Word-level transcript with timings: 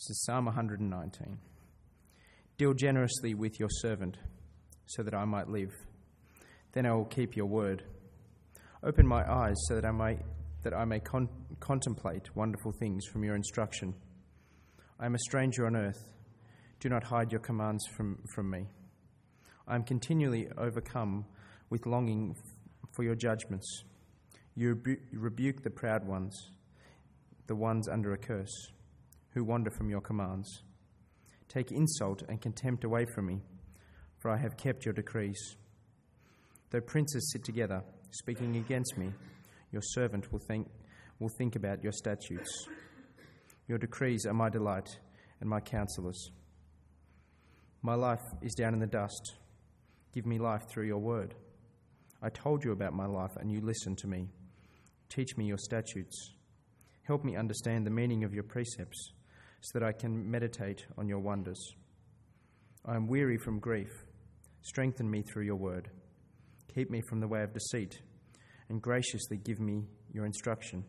This 0.00 0.16
is 0.16 0.24
Psalm 0.24 0.46
119. 0.46 1.38
Deal 2.56 2.72
generously 2.72 3.34
with 3.34 3.60
your 3.60 3.68
servant, 3.68 4.16
so 4.86 5.02
that 5.02 5.12
I 5.12 5.26
might 5.26 5.50
live. 5.50 5.74
Then 6.72 6.86
I 6.86 6.94
will 6.94 7.04
keep 7.04 7.36
your 7.36 7.44
word. 7.44 7.82
Open 8.82 9.06
my 9.06 9.30
eyes 9.30 9.56
so 9.68 9.74
that 9.74 9.84
I 9.84 9.90
may, 9.90 10.16
that 10.62 10.72
I 10.72 10.86
may 10.86 11.00
con- 11.00 11.28
contemplate 11.60 12.34
wonderful 12.34 12.72
things 12.72 13.04
from 13.12 13.24
your 13.24 13.34
instruction. 13.34 13.92
I 14.98 15.04
am 15.04 15.16
a 15.16 15.18
stranger 15.18 15.66
on 15.66 15.76
earth. 15.76 16.02
Do 16.80 16.88
not 16.88 17.04
hide 17.04 17.30
your 17.30 17.42
commands 17.42 17.86
from, 17.94 18.22
from 18.34 18.48
me. 18.48 18.68
I 19.68 19.74
am 19.74 19.82
continually 19.82 20.48
overcome 20.56 21.26
with 21.68 21.84
longing 21.84 22.34
for 22.96 23.02
your 23.02 23.16
judgments. 23.16 23.82
You 24.54 24.70
rebu- 24.70 25.02
rebuke 25.12 25.62
the 25.62 25.68
proud 25.68 26.06
ones, 26.06 26.34
the 27.48 27.54
ones 27.54 27.86
under 27.86 28.14
a 28.14 28.18
curse, 28.18 28.70
who 29.32 29.44
wander 29.44 29.70
from 29.70 29.88
your 29.88 30.00
commands. 30.00 30.62
Take 31.48 31.72
insult 31.72 32.22
and 32.28 32.40
contempt 32.40 32.84
away 32.84 33.06
from 33.14 33.26
me, 33.26 33.40
for 34.18 34.30
I 34.30 34.36
have 34.36 34.56
kept 34.56 34.84
your 34.84 34.94
decrees. 34.94 35.56
Though 36.70 36.80
princes 36.80 37.30
sit 37.32 37.44
together, 37.44 37.82
speaking 38.10 38.56
against 38.56 38.96
me, 38.96 39.12
your 39.72 39.82
servant 39.82 40.32
will 40.32 40.40
think, 40.40 40.68
will 41.18 41.30
think 41.38 41.56
about 41.56 41.82
your 41.82 41.92
statutes. 41.92 42.66
Your 43.66 43.78
decrees 43.78 44.26
are 44.26 44.34
my 44.34 44.48
delight 44.48 44.88
and 45.40 45.48
my 45.48 45.60
counselors. 45.60 46.30
My 47.82 47.94
life 47.94 48.22
is 48.42 48.54
down 48.54 48.74
in 48.74 48.80
the 48.80 48.86
dust. 48.86 49.34
Give 50.12 50.26
me 50.26 50.38
life 50.38 50.62
through 50.68 50.86
your 50.86 50.98
word. 50.98 51.34
I 52.22 52.28
told 52.28 52.64
you 52.64 52.72
about 52.72 52.92
my 52.92 53.06
life, 53.06 53.30
and 53.36 53.50
you 53.50 53.60
listened 53.60 53.98
to 53.98 54.06
me. 54.06 54.28
Teach 55.08 55.36
me 55.36 55.46
your 55.46 55.56
statutes. 55.56 56.34
Help 57.04 57.24
me 57.24 57.36
understand 57.36 57.86
the 57.86 57.90
meaning 57.90 58.24
of 58.24 58.34
your 58.34 58.42
precepts, 58.42 59.12
so 59.60 59.78
that 59.78 59.86
I 59.86 59.92
can 59.92 60.30
meditate 60.30 60.86
on 60.96 61.08
your 61.08 61.18
wonders. 61.18 61.60
I 62.84 62.96
am 62.96 63.06
weary 63.06 63.36
from 63.36 63.58
grief. 63.58 63.90
Strengthen 64.62 65.10
me 65.10 65.22
through 65.22 65.44
your 65.44 65.56
word. 65.56 65.90
Keep 66.74 66.90
me 66.90 67.02
from 67.08 67.20
the 67.20 67.28
way 67.28 67.42
of 67.42 67.52
deceit, 67.52 68.00
and 68.68 68.80
graciously 68.80 69.36
give 69.38 69.60
me 69.60 69.84
your 70.12 70.24
instruction. 70.24 70.84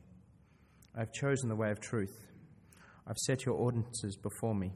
I 0.95 0.99
have 0.99 1.11
chosen 1.13 1.49
the 1.49 1.55
way 1.55 1.71
of 1.71 1.79
truth. 1.79 2.15
I've 3.07 3.17
set 3.17 3.45
your 3.45 3.55
ordinances 3.55 4.15
before 4.17 4.55
me. 4.55 4.73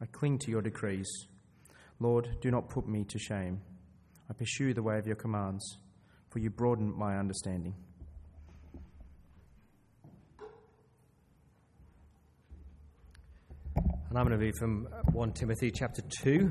I 0.00 0.06
cling 0.06 0.38
to 0.40 0.50
your 0.50 0.62
decrees. 0.62 1.08
Lord, 2.00 2.28
do 2.40 2.50
not 2.50 2.68
put 2.68 2.86
me 2.86 3.04
to 3.04 3.18
shame. 3.18 3.60
I 4.30 4.34
pursue 4.34 4.74
the 4.74 4.82
way 4.82 4.98
of 4.98 5.06
your 5.06 5.16
commands, 5.16 5.78
for 6.30 6.38
you 6.38 6.50
broaden 6.50 6.96
my 6.96 7.18
understanding. 7.18 7.74
And 14.08 14.18
I'm 14.18 14.26
going 14.26 14.38
to 14.38 14.42
read 14.42 14.56
from 14.56 14.88
1 15.12 15.32
Timothy 15.32 15.70
chapter 15.70 16.00
2. 16.22 16.50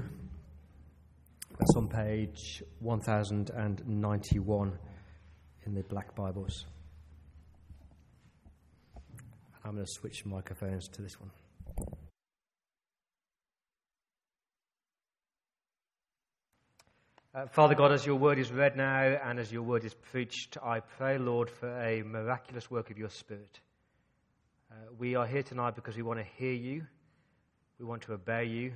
That's 1.57 1.75
on 1.75 1.87
page 1.87 2.61
1091 2.81 4.79
in 5.65 5.73
the 5.73 5.81
Black 5.81 6.15
Bibles. 6.15 6.67
I'm 9.65 9.71
going 9.73 9.83
to 9.83 9.91
switch 9.91 10.23
microphones 10.23 10.87
to 10.89 11.01
this 11.01 11.19
one. 11.19 11.31
Uh, 17.33 17.47
Father 17.47 17.73
God, 17.73 17.91
as 17.91 18.05
your 18.05 18.17
word 18.17 18.37
is 18.37 18.51
read 18.51 18.77
now 18.77 19.01
and 19.25 19.39
as 19.39 19.51
your 19.51 19.63
word 19.63 19.83
is 19.83 19.95
preached, 19.95 20.59
I 20.63 20.81
pray, 20.81 21.17
Lord, 21.17 21.49
for 21.49 21.75
a 21.81 22.03
miraculous 22.03 22.69
work 22.69 22.91
of 22.91 22.99
your 22.99 23.09
Spirit. 23.09 23.59
Uh, 24.71 24.75
we 24.99 25.15
are 25.15 25.25
here 25.25 25.41
tonight 25.41 25.73
because 25.73 25.95
we 25.97 26.03
want 26.03 26.19
to 26.19 26.25
hear 26.37 26.53
you, 26.53 26.85
we 27.79 27.85
want 27.85 28.01
to 28.03 28.13
obey 28.13 28.45
you, 28.45 28.69
we 28.69 28.73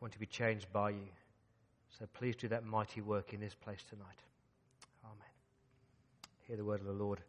want 0.00 0.12
to 0.12 0.18
be 0.18 0.26
changed 0.26 0.66
by 0.72 0.90
you. 0.90 1.08
So 1.98 2.06
please 2.14 2.36
do 2.36 2.48
that 2.48 2.64
mighty 2.64 3.00
work 3.00 3.32
in 3.32 3.40
this 3.40 3.54
place 3.54 3.82
tonight. 3.88 4.06
Amen. 5.04 5.16
Hear 6.48 6.56
the 6.56 6.64
word 6.64 6.80
of 6.80 6.86
the 6.86 6.92
Lord. 6.92 7.20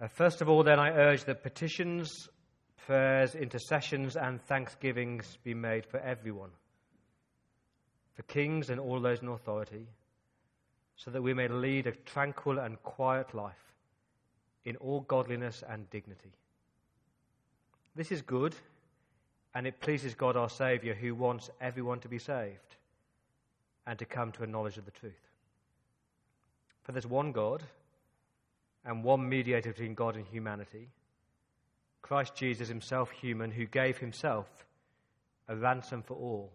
Uh, 0.00 0.08
first 0.08 0.40
of 0.40 0.48
all, 0.48 0.62
then, 0.62 0.78
I 0.78 0.90
urge 0.90 1.24
that 1.24 1.42
petitions, 1.42 2.28
prayers, 2.86 3.34
intercessions, 3.34 4.16
and 4.16 4.42
thanksgivings 4.42 5.38
be 5.44 5.54
made 5.54 5.86
for 5.86 5.98
everyone 6.00 6.50
for 8.14 8.22
kings 8.24 8.70
and 8.70 8.78
all 8.78 9.00
those 9.00 9.22
in 9.22 9.28
authority, 9.28 9.86
so 10.96 11.10
that 11.10 11.22
we 11.22 11.34
may 11.34 11.48
lead 11.48 11.86
a 11.86 11.92
tranquil 11.92 12.58
and 12.58 12.82
quiet 12.82 13.34
life 13.34 13.74
in 14.64 14.76
all 14.76 15.00
godliness 15.00 15.64
and 15.68 15.88
dignity. 15.90 16.32
This 17.94 18.12
is 18.12 18.22
good, 18.22 18.54
and 19.54 19.66
it 19.66 19.80
pleases 19.80 20.14
God 20.14 20.36
our 20.36 20.48
Saviour, 20.48 20.94
who 20.94 21.14
wants 21.14 21.50
everyone 21.60 22.00
to 22.00 22.08
be 22.08 22.18
saved 22.18 22.76
and 23.86 23.98
to 23.98 24.04
come 24.04 24.32
to 24.32 24.42
a 24.42 24.46
knowledge 24.46 24.78
of 24.78 24.84
the 24.84 24.90
truth. 24.90 25.12
For 26.82 26.92
there's 26.92 27.06
one 27.06 27.32
God 27.32 27.62
and 28.84 29.04
one 29.04 29.28
mediator 29.28 29.70
between 29.70 29.94
God 29.94 30.16
and 30.16 30.26
humanity, 30.26 30.88
Christ 32.00 32.34
Jesus, 32.34 32.68
himself 32.68 33.10
human, 33.10 33.50
who 33.50 33.66
gave 33.66 33.98
himself 33.98 34.46
a 35.48 35.56
ransom 35.56 36.02
for 36.02 36.14
all 36.14 36.50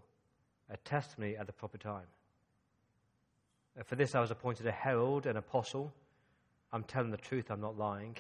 a 0.69 0.77
testimony 0.77 1.37
at 1.37 1.47
the 1.47 1.53
proper 1.53 1.77
time. 1.77 2.07
Uh, 3.79 3.83
for 3.83 3.95
this, 3.95 4.15
I 4.15 4.19
was 4.19 4.31
appointed 4.31 4.67
a 4.67 4.71
herald, 4.71 5.25
an 5.25 5.37
apostle. 5.37 5.93
I'm 6.73 6.83
telling 6.83 7.11
the 7.11 7.17
truth, 7.17 7.49
I'm 7.49 7.61
not 7.61 7.77
lying. 7.77 8.17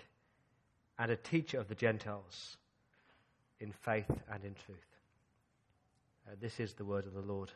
And 0.97 1.11
a 1.11 1.17
teacher 1.17 1.59
of 1.59 1.67
the 1.67 1.75
Gentiles 1.75 2.57
in 3.59 3.71
faith 3.71 4.09
and 4.31 4.43
in 4.43 4.53
truth. 4.53 4.77
Uh, 6.27 6.35
this 6.41 6.59
is 6.59 6.73
the 6.73 6.85
word 6.85 7.05
of 7.05 7.13
the 7.13 7.21
Lord. 7.21 7.51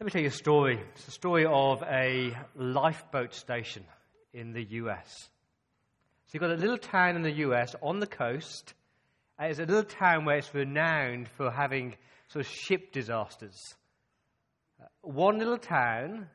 Let 0.00 0.04
me 0.04 0.10
tell 0.10 0.22
you 0.22 0.28
a 0.28 0.30
story. 0.30 0.80
It's 0.94 1.08
a 1.08 1.12
story 1.12 1.46
of 1.46 1.82
a 1.82 2.36
lifeboat 2.54 3.34
station 3.34 3.84
in 4.32 4.52
the 4.52 4.62
US. 4.62 5.10
So 6.26 6.32
you've 6.32 6.42
got 6.42 6.50
a 6.50 6.54
little 6.54 6.78
town 6.78 7.16
in 7.16 7.22
the 7.22 7.32
US 7.32 7.74
on 7.82 8.00
the 8.00 8.06
coast 8.06 8.74
uh, 9.38 9.44
it's 9.44 9.58
a 9.58 9.66
little 9.66 9.84
town 9.84 10.24
where 10.24 10.38
it's 10.38 10.54
renowned 10.54 11.28
for 11.28 11.50
having 11.50 11.94
sort 12.28 12.46
of 12.46 12.50
ship 12.50 12.90
disasters. 12.92 13.74
Uh, 14.80 14.86
one 15.02 15.38
little 15.38 15.58
town, 15.58 16.26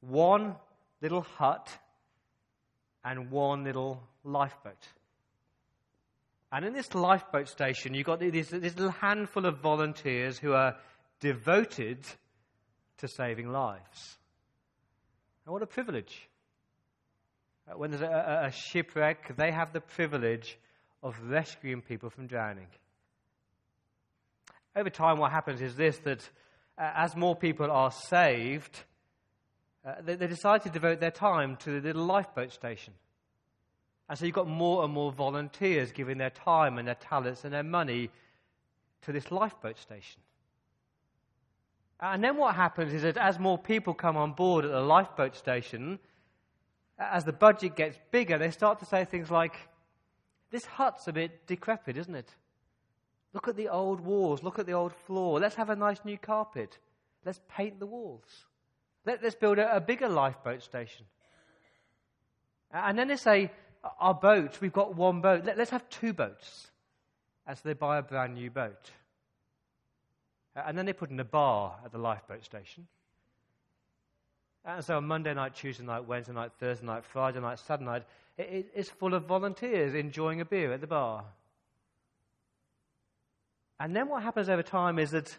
one 0.00 0.56
little 1.00 1.22
hut, 1.22 1.68
and 3.04 3.30
one 3.30 3.64
little 3.64 4.02
lifeboat. 4.24 4.88
And 6.52 6.64
in 6.64 6.72
this 6.72 6.94
lifeboat 6.94 7.48
station, 7.48 7.94
you've 7.94 8.06
got 8.06 8.20
this, 8.20 8.48
this 8.48 8.76
little 8.76 8.90
handful 8.90 9.46
of 9.46 9.58
volunteers 9.58 10.38
who 10.38 10.52
are 10.52 10.76
devoted 11.20 12.04
to 12.98 13.08
saving 13.08 13.50
lives. 13.50 14.18
And 15.46 15.52
what 15.52 15.62
a 15.62 15.66
privilege. 15.66 16.28
Uh, 17.68 17.78
when 17.78 17.90
there's 17.90 18.02
a, 18.02 18.46
a 18.46 18.52
shipwreck, 18.52 19.36
they 19.36 19.52
have 19.52 19.72
the 19.72 19.80
privilege 19.80 20.58
of 21.02 21.14
rescuing 21.22 21.82
people 21.82 22.10
from 22.10 22.26
drowning. 22.26 22.66
Over 24.74 24.90
time, 24.90 25.18
what 25.18 25.32
happens 25.32 25.62
is 25.62 25.76
this 25.76 25.98
that 25.98 26.28
uh, 26.78 26.90
as 26.96 27.16
more 27.16 27.36
people 27.36 27.70
are 27.70 27.90
saved, 27.90 28.84
uh, 29.84 29.94
they, 30.04 30.14
they, 30.14 30.26
decide 30.26 30.62
to 30.62 30.70
devote 30.70 31.00
their 31.00 31.10
time 31.10 31.56
to 31.56 31.80
the 31.80 31.80
little 31.80 32.04
lifeboat 32.04 32.52
station. 32.52 32.92
And 34.08 34.18
so 34.18 34.26
you've 34.26 34.34
got 34.34 34.48
more 34.48 34.84
and 34.84 34.92
more 34.92 35.12
volunteers 35.12 35.92
giving 35.92 36.18
their 36.18 36.30
time 36.30 36.78
and 36.78 36.86
their 36.86 36.96
talents 36.96 37.44
and 37.44 37.52
their 37.52 37.62
money 37.62 38.10
to 39.02 39.12
this 39.12 39.30
lifeboat 39.30 39.78
station. 39.78 40.20
And 42.00 42.24
then 42.24 42.36
what 42.36 42.54
happens 42.54 42.92
is 42.92 43.02
that 43.02 43.16
as 43.16 43.38
more 43.38 43.58
people 43.58 43.94
come 43.94 44.16
on 44.16 44.32
board 44.32 44.64
at 44.64 44.70
the 44.70 44.80
lifeboat 44.80 45.36
station, 45.36 45.98
as 46.98 47.24
the 47.24 47.32
budget 47.32 47.76
gets 47.76 47.98
bigger, 48.10 48.36
they 48.38 48.50
start 48.50 48.78
to 48.80 48.84
say 48.84 49.04
things 49.04 49.30
like, 49.30 49.54
this 50.50 50.64
hut's 50.64 51.08
a 51.08 51.12
bit 51.12 51.46
decrepit, 51.46 51.96
isn't 51.96 52.14
it? 52.14 52.34
Look 53.32 53.48
at 53.48 53.56
the 53.56 53.68
old 53.68 54.00
walls. 54.00 54.42
Look 54.42 54.58
at 54.58 54.66
the 54.66 54.72
old 54.72 54.92
floor. 54.92 55.38
Let's 55.38 55.54
have 55.54 55.70
a 55.70 55.76
nice 55.76 56.04
new 56.04 56.18
carpet. 56.18 56.78
Let's 57.24 57.40
paint 57.48 57.78
the 57.78 57.86
walls. 57.86 58.46
Let, 59.06 59.24
us 59.24 59.34
build 59.34 59.58
a, 59.58 59.76
a, 59.76 59.80
bigger 59.80 60.08
lifeboat 60.08 60.62
station. 60.62 61.06
And 62.72 62.98
then 62.98 63.08
they 63.08 63.16
say, 63.16 63.50
Our 63.98 64.14
boat, 64.14 64.60
we've 64.60 64.72
got 64.72 64.94
one 64.94 65.20
boat. 65.20 65.44
Let, 65.44 65.58
us 65.58 65.70
have 65.70 65.88
two 65.88 66.12
boats. 66.12 66.68
And 67.46 67.56
so 67.56 67.62
they 67.64 67.72
buy 67.72 67.98
a 67.98 68.02
brand 68.02 68.34
new 68.34 68.50
boat. 68.50 68.90
And 70.54 70.76
then 70.76 70.86
they 70.86 70.92
put 70.92 71.10
in 71.10 71.18
a 71.20 71.24
bar 71.24 71.76
at 71.84 71.92
the 71.92 71.98
lifeboat 71.98 72.44
station. 72.44 72.86
And 74.64 74.84
so 74.84 74.98
on 74.98 75.06
Monday 75.06 75.32
night, 75.32 75.54
Tuesday 75.54 75.84
night, 75.84 76.06
Wednesday 76.06 76.34
night, 76.34 76.52
Thursday 76.58 76.84
night, 76.84 77.04
Friday 77.04 77.40
night, 77.40 77.58
Saturday 77.58 77.86
night, 77.86 78.02
it 78.36 78.70
is 78.74 78.90
full 78.90 79.14
of 79.14 79.24
volunteers 79.24 79.94
enjoying 79.94 80.40
a 80.40 80.44
beer 80.44 80.72
at 80.72 80.80
the 80.80 80.86
bar. 80.86 81.24
And 83.78 83.96
then 83.96 84.08
what 84.08 84.22
happens 84.22 84.50
over 84.50 84.62
time 84.62 84.98
is 84.98 85.10
that 85.12 85.34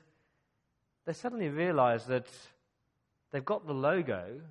they 1.06 1.14
suddenly 1.14 1.50
realize 1.50 2.06
that 2.06 2.28
they've 3.32 3.44
got 3.46 3.66
the 3.66 3.74
logo, 3.74 4.42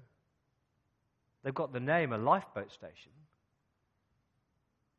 they've 1.42 1.54
got 1.54 1.72
the 1.72 1.80
name, 1.80 2.12
a 2.12 2.18
lifeboat 2.18 2.72
station. 2.72 3.12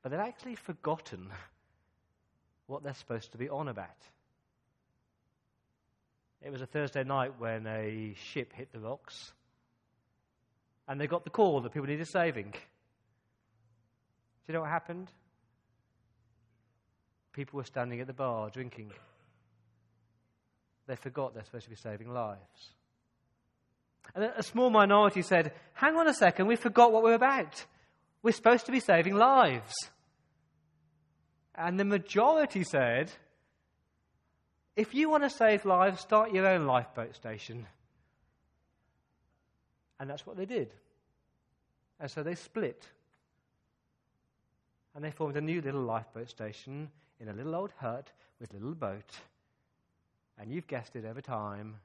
but 0.02 0.10
they've 0.10 0.20
actually 0.20 0.56
forgotten 0.56 1.28
what 2.68 2.84
they're 2.84 2.94
supposed 2.94 3.32
to 3.32 3.38
be 3.38 3.50
on 3.50 3.68
about. 3.68 3.90
It 6.42 6.52
was 6.52 6.62
a 6.62 6.66
Thursday 6.66 7.04
night 7.04 7.34
when 7.38 7.68
a 7.68 8.16
ship 8.16 8.54
hit 8.54 8.72
the 8.72 8.80
rocks, 8.80 9.34
and 10.88 11.00
they 11.00 11.06
got 11.06 11.24
the 11.24 11.30
call 11.30 11.62
that 11.62 11.72
people 11.72 11.88
needed 11.88 12.08
saving. 12.08 12.52
Do 12.52 12.58
you 14.48 14.54
know 14.56 14.62
what 14.62 14.70
happened? 14.70 15.12
People 17.34 17.58
were 17.58 17.64
standing 17.64 18.02
at 18.02 18.08
the 18.08 18.14
bar 18.14 18.50
drinking. 18.50 18.92
They 20.88 20.96
forgot 20.96 21.34
they're 21.34 21.46
supposed 21.46 21.66
to 21.66 21.70
be 21.70 21.76
saving 21.76 22.12
lives. 22.12 22.72
And 24.14 24.26
a 24.36 24.44
small 24.44 24.70
minority 24.70 25.22
said, 25.22 25.54
Hang 25.74 25.96
on 25.96 26.08
a 26.08 26.14
second, 26.14 26.48
we 26.48 26.56
forgot 26.56 26.92
what 26.92 27.04
we're 27.04 27.14
about. 27.14 27.66
We're 28.24 28.32
supposed 28.32 28.66
to 28.66 28.72
be 28.72 28.80
saving 28.80 29.16
lives. 29.16 29.74
And 31.56 31.80
the 31.80 31.86
majority 31.86 32.64
said, 32.64 33.12
If 34.76 34.94
you 34.94 35.10
want 35.10 35.24
to 35.24 35.30
save 35.30 35.66
lives, 35.66 36.02
start 36.02 36.34
your 36.34 36.48
own 36.48 36.66
lifeboat 36.66 37.16
station. 37.16 37.68
And 40.00 40.10
that's 40.10 40.26
what 40.26 40.38
they 40.38 40.46
did. 40.46 40.74
And 42.00 42.10
so 42.10 42.24
they 42.24 42.36
split. 42.36 42.84
And 44.96 45.04
they 45.04 45.12
formed 45.12 45.38
a 45.38 45.42
new 45.42 45.62
little 45.62 45.84
lifeboat 45.84 46.30
station 46.30 46.90
in 47.20 47.30
a 47.30 47.34
little 47.34 47.56
old 47.56 47.72
hut 47.78 48.12
with 48.40 48.52
a 48.52 48.58
little 48.58 48.74
boat. 48.74 49.20
And 50.40 50.52
you've 50.52 50.68
guessed 50.68 50.96
it 50.96 51.06
over 51.06 51.22
time, 51.22 51.76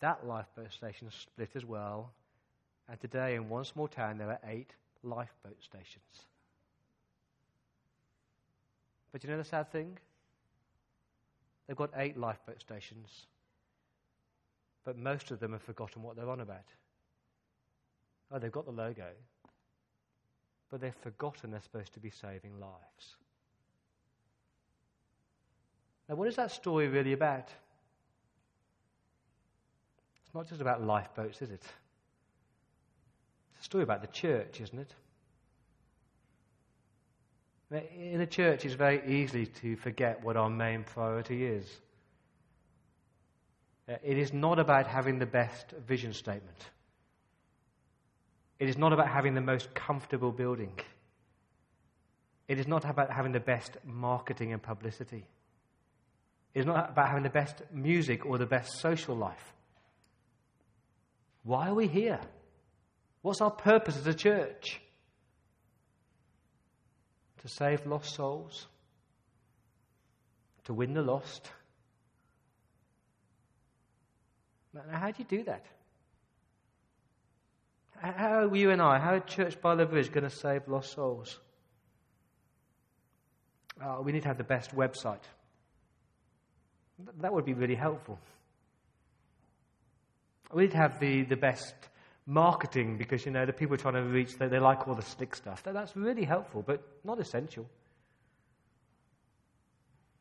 that 0.00 0.26
lifeboat 0.26 0.72
station 0.72 1.10
split 1.10 1.50
as 1.54 1.64
well. 1.64 2.12
And 2.88 3.00
today, 3.00 3.34
in 3.34 3.48
one 3.48 3.64
small 3.64 3.88
town, 3.88 4.18
there 4.18 4.28
are 4.28 4.40
eight 4.48 4.70
lifeboat 5.02 5.62
stations. 5.62 6.26
But 9.12 9.24
you 9.24 9.30
know 9.30 9.38
the 9.38 9.44
sad 9.44 9.70
thing? 9.70 9.98
They've 11.66 11.76
got 11.76 11.90
eight 11.96 12.16
lifeboat 12.16 12.60
stations, 12.60 13.26
but 14.84 14.96
most 14.96 15.30
of 15.30 15.38
them 15.38 15.52
have 15.52 15.62
forgotten 15.62 16.02
what 16.02 16.16
they're 16.16 16.30
on 16.30 16.40
about. 16.40 16.64
Oh, 18.32 18.38
they've 18.38 18.52
got 18.52 18.64
the 18.64 18.72
logo, 18.72 19.08
but 20.70 20.80
they've 20.80 20.94
forgotten 20.94 21.50
they're 21.50 21.60
supposed 21.60 21.92
to 21.94 22.00
be 22.00 22.10
saving 22.10 22.58
lives. 22.58 23.16
Now, 26.08 26.14
what 26.14 26.28
is 26.28 26.36
that 26.36 26.50
story 26.50 26.88
really 26.88 27.12
about? 27.12 27.48
It's 30.28 30.34
not 30.34 30.46
just 30.46 30.60
about 30.60 30.84
lifeboats, 30.84 31.40
is 31.40 31.50
it? 31.50 31.62
It's 33.54 33.62
a 33.62 33.64
story 33.64 33.82
about 33.82 34.02
the 34.02 34.08
church, 34.08 34.60
isn't 34.60 34.78
it? 34.78 34.94
In 37.96 38.20
a 38.20 38.26
church, 38.26 38.66
it's 38.66 38.74
very 38.74 39.00
easy 39.06 39.46
to 39.46 39.76
forget 39.76 40.22
what 40.22 40.36
our 40.36 40.50
main 40.50 40.84
priority 40.84 41.46
is. 41.46 41.66
Uh, 43.88 43.94
it 44.04 44.18
is 44.18 44.34
not 44.34 44.58
about 44.58 44.86
having 44.86 45.18
the 45.18 45.24
best 45.24 45.70
vision 45.86 46.12
statement. 46.12 46.58
It 48.58 48.68
is 48.68 48.76
not 48.76 48.92
about 48.92 49.08
having 49.08 49.32
the 49.32 49.40
most 49.40 49.74
comfortable 49.74 50.30
building. 50.30 50.78
It 52.48 52.58
is 52.58 52.66
not 52.66 52.84
about 52.84 53.10
having 53.10 53.32
the 53.32 53.40
best 53.40 53.78
marketing 53.82 54.52
and 54.52 54.62
publicity. 54.62 55.24
It 56.52 56.60
is 56.60 56.66
not 56.66 56.90
about 56.90 57.08
having 57.08 57.22
the 57.22 57.30
best 57.30 57.62
music 57.72 58.26
or 58.26 58.36
the 58.36 58.44
best 58.44 58.78
social 58.80 59.14
life. 59.14 59.54
Why 61.42 61.68
are 61.68 61.74
we 61.74 61.86
here? 61.86 62.20
What's 63.22 63.40
our 63.40 63.50
purpose 63.50 63.96
as 63.96 64.06
a 64.06 64.14
church? 64.14 64.80
To 67.42 67.48
save 67.48 67.86
lost 67.86 68.14
souls? 68.14 68.66
To 70.64 70.74
win 70.74 70.94
the 70.94 71.02
lost? 71.02 71.50
Now, 74.74 74.82
how 74.92 75.10
do 75.10 75.14
you 75.18 75.24
do 75.24 75.44
that? 75.44 75.64
How 78.00 78.44
are 78.44 78.56
you 78.56 78.70
and 78.70 78.80
I, 78.80 78.98
how 78.98 79.14
are 79.14 79.20
Church 79.20 79.60
by 79.60 79.74
the 79.74 79.84
Bridge 79.84 80.12
going 80.12 80.24
to 80.24 80.30
save 80.30 80.68
lost 80.68 80.92
souls? 80.92 81.40
Uh, 83.82 83.98
we 84.02 84.12
need 84.12 84.22
to 84.22 84.28
have 84.28 84.38
the 84.38 84.44
best 84.44 84.74
website. 84.74 85.22
That 87.20 87.32
would 87.32 87.44
be 87.44 87.54
really 87.54 87.74
helpful. 87.74 88.18
We 90.52 90.62
need 90.62 90.72
have 90.72 90.98
the, 90.98 91.24
the 91.24 91.36
best 91.36 91.74
marketing 92.26 92.96
because, 92.96 93.26
you 93.26 93.32
know, 93.32 93.44
the 93.44 93.52
people 93.52 93.76
trying 93.76 93.94
to 93.94 94.02
reach, 94.02 94.38
they, 94.38 94.48
they 94.48 94.58
like 94.58 94.88
all 94.88 94.94
the 94.94 95.02
slick 95.02 95.34
stuff. 95.34 95.62
That, 95.64 95.74
that's 95.74 95.96
really 95.96 96.24
helpful, 96.24 96.62
but 96.66 96.82
not 97.04 97.18
essential. 97.20 97.68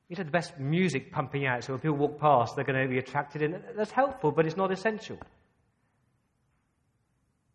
You'd 0.07 0.17
have 0.17 0.27
the 0.27 0.31
best 0.31 0.57
music 0.57 1.11
pumping 1.11 1.45
out 1.45 1.63
so 1.63 1.73
when 1.73 1.81
people 1.81 1.97
walk 1.97 2.19
past, 2.19 2.55
they're 2.55 2.65
going 2.65 2.81
to 2.81 2.87
be 2.87 2.97
attracted 2.97 3.41
in. 3.41 3.61
That's 3.75 3.91
helpful, 3.91 4.31
but 4.31 4.45
it's 4.45 4.57
not 4.57 4.71
essential. 4.71 5.17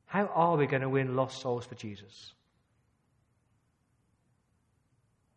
How 0.05 0.27
are 0.27 0.57
we 0.57 0.67
going 0.67 0.83
to 0.83 0.91
win 0.91 1.17
lost 1.17 1.41
souls 1.41 1.65
for 1.65 1.75
Jesus? 1.75 2.35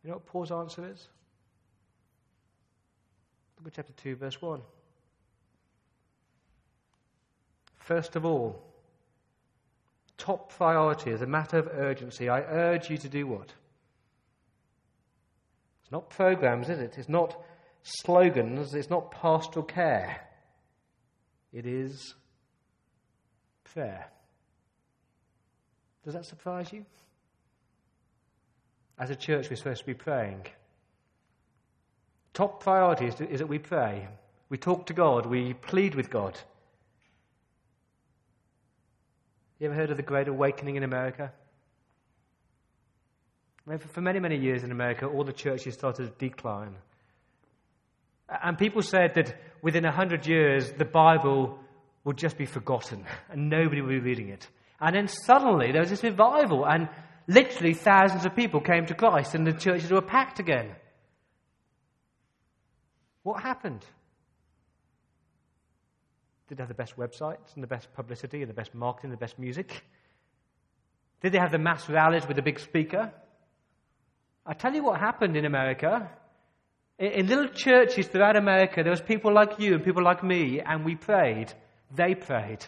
You 0.03 0.09
know 0.09 0.17
what 0.17 0.25
Paul's 0.25 0.51
answer 0.51 0.85
is? 0.91 1.07
Look 3.57 3.67
at 3.67 3.73
chapter 3.73 3.93
2, 3.93 4.17
verse 4.17 4.41
1. 4.41 4.61
First 7.85 8.15
of 8.15 8.25
all, 8.25 8.59
top 10.17 10.51
priority 10.57 11.11
as 11.11 11.21
a 11.21 11.27
matter 11.27 11.59
of 11.59 11.67
urgency, 11.67 12.29
I 12.29 12.41
urge 12.41 12.89
you 12.89 12.97
to 12.97 13.07
do 13.07 13.27
what? 13.27 13.53
It's 15.83 15.91
not 15.91 16.09
programs, 16.09 16.67
is 16.67 16.79
it? 16.79 16.95
It's 16.97 17.09
not 17.09 17.39
slogans, 17.83 18.73
it's 18.73 18.89
not 18.89 19.11
pastoral 19.11 19.63
care. 19.63 20.19
It 21.53 21.67
is 21.67 22.15
prayer. 23.65 24.07
Does 26.03 26.15
that 26.15 26.25
surprise 26.25 26.73
you? 26.73 26.87
As 28.97 29.11
a 29.11 29.15
church, 29.15 29.51
we're 29.51 29.57
supposed 29.57 29.81
to 29.81 29.85
be 29.85 29.93
praying. 29.93 30.47
Top 32.33 32.63
priority 32.63 33.05
is, 33.05 33.15
to, 33.15 33.29
is 33.29 33.41
that 33.41 33.47
we 33.47 33.59
pray. 33.59 34.07
We 34.49 34.57
talk 34.57 34.87
to 34.87 34.93
God. 34.93 35.27
We 35.27 35.53
plead 35.53 35.93
with 35.93 36.09
God. 36.09 36.35
You 39.59 39.67
ever 39.67 39.75
heard 39.75 39.91
of 39.91 39.97
the 39.97 40.03
Great 40.03 40.27
Awakening 40.27 40.75
in 40.75 40.83
America? 40.83 41.31
For 43.89 44.01
many, 44.01 44.19
many 44.19 44.37
years 44.37 44.63
in 44.63 44.71
America, 44.71 45.07
all 45.07 45.23
the 45.23 45.33
churches 45.33 45.73
started 45.73 46.07
to 46.07 46.29
decline. 46.29 46.75
And 48.29 48.57
people 48.57 48.81
said 48.81 49.13
that 49.15 49.33
within 49.61 49.85
a 49.85 49.91
hundred 49.91 50.27
years, 50.27 50.71
the 50.71 50.85
Bible 50.85 51.57
would 52.03 52.17
just 52.17 52.37
be 52.37 52.45
forgotten 52.45 53.05
and 53.29 53.49
nobody 53.49 53.81
would 53.81 53.89
be 53.89 53.99
reading 53.99 54.29
it. 54.29 54.47
And 54.79 54.95
then 54.95 55.07
suddenly 55.07 55.71
there 55.71 55.81
was 55.81 55.89
this 55.89 56.03
revival, 56.03 56.65
and 56.65 56.89
literally 57.27 57.73
thousands 57.73 58.25
of 58.25 58.35
people 58.35 58.59
came 58.59 58.85
to 58.87 58.93
Christ, 58.93 59.33
and 59.33 59.47
the 59.47 59.53
churches 59.53 59.89
were 59.89 60.01
packed 60.01 60.39
again. 60.39 60.75
What 63.23 63.41
happened? 63.41 63.85
Did 66.47 66.57
they 66.57 66.61
have 66.61 66.69
the 66.69 66.75
best 66.75 66.95
websites 66.97 67.55
and 67.55 67.63
the 67.63 67.67
best 67.67 67.91
publicity 67.93 68.41
and 68.41 68.49
the 68.49 68.53
best 68.53 68.75
marketing 68.75 69.09
and 69.09 69.17
the 69.17 69.23
best 69.23 69.39
music? 69.39 69.83
Did 71.21 71.31
they 71.31 71.39
have 71.39 71.51
the 71.51 71.57
mass 71.57 71.89
rallies 71.89 72.27
with 72.27 72.37
a 72.37 72.43
big 72.43 72.59
speaker? 72.59 73.11
I 74.45 74.53
tell 74.53 74.73
you 74.73 74.83
what 74.83 74.99
happened 74.99 75.35
in 75.35 75.45
America. 75.45 76.09
In 76.99 77.27
little 77.27 77.47
churches 77.47 78.07
throughout 78.07 78.35
America, 78.35 78.83
there 78.83 78.91
was 78.91 79.01
people 79.01 79.33
like 79.33 79.59
you 79.59 79.73
and 79.73 79.83
people 79.83 80.03
like 80.03 80.23
me, 80.23 80.61
and 80.61 80.85
we 80.85 80.95
prayed. 80.95 81.51
They 81.93 82.13
prayed. 82.15 82.65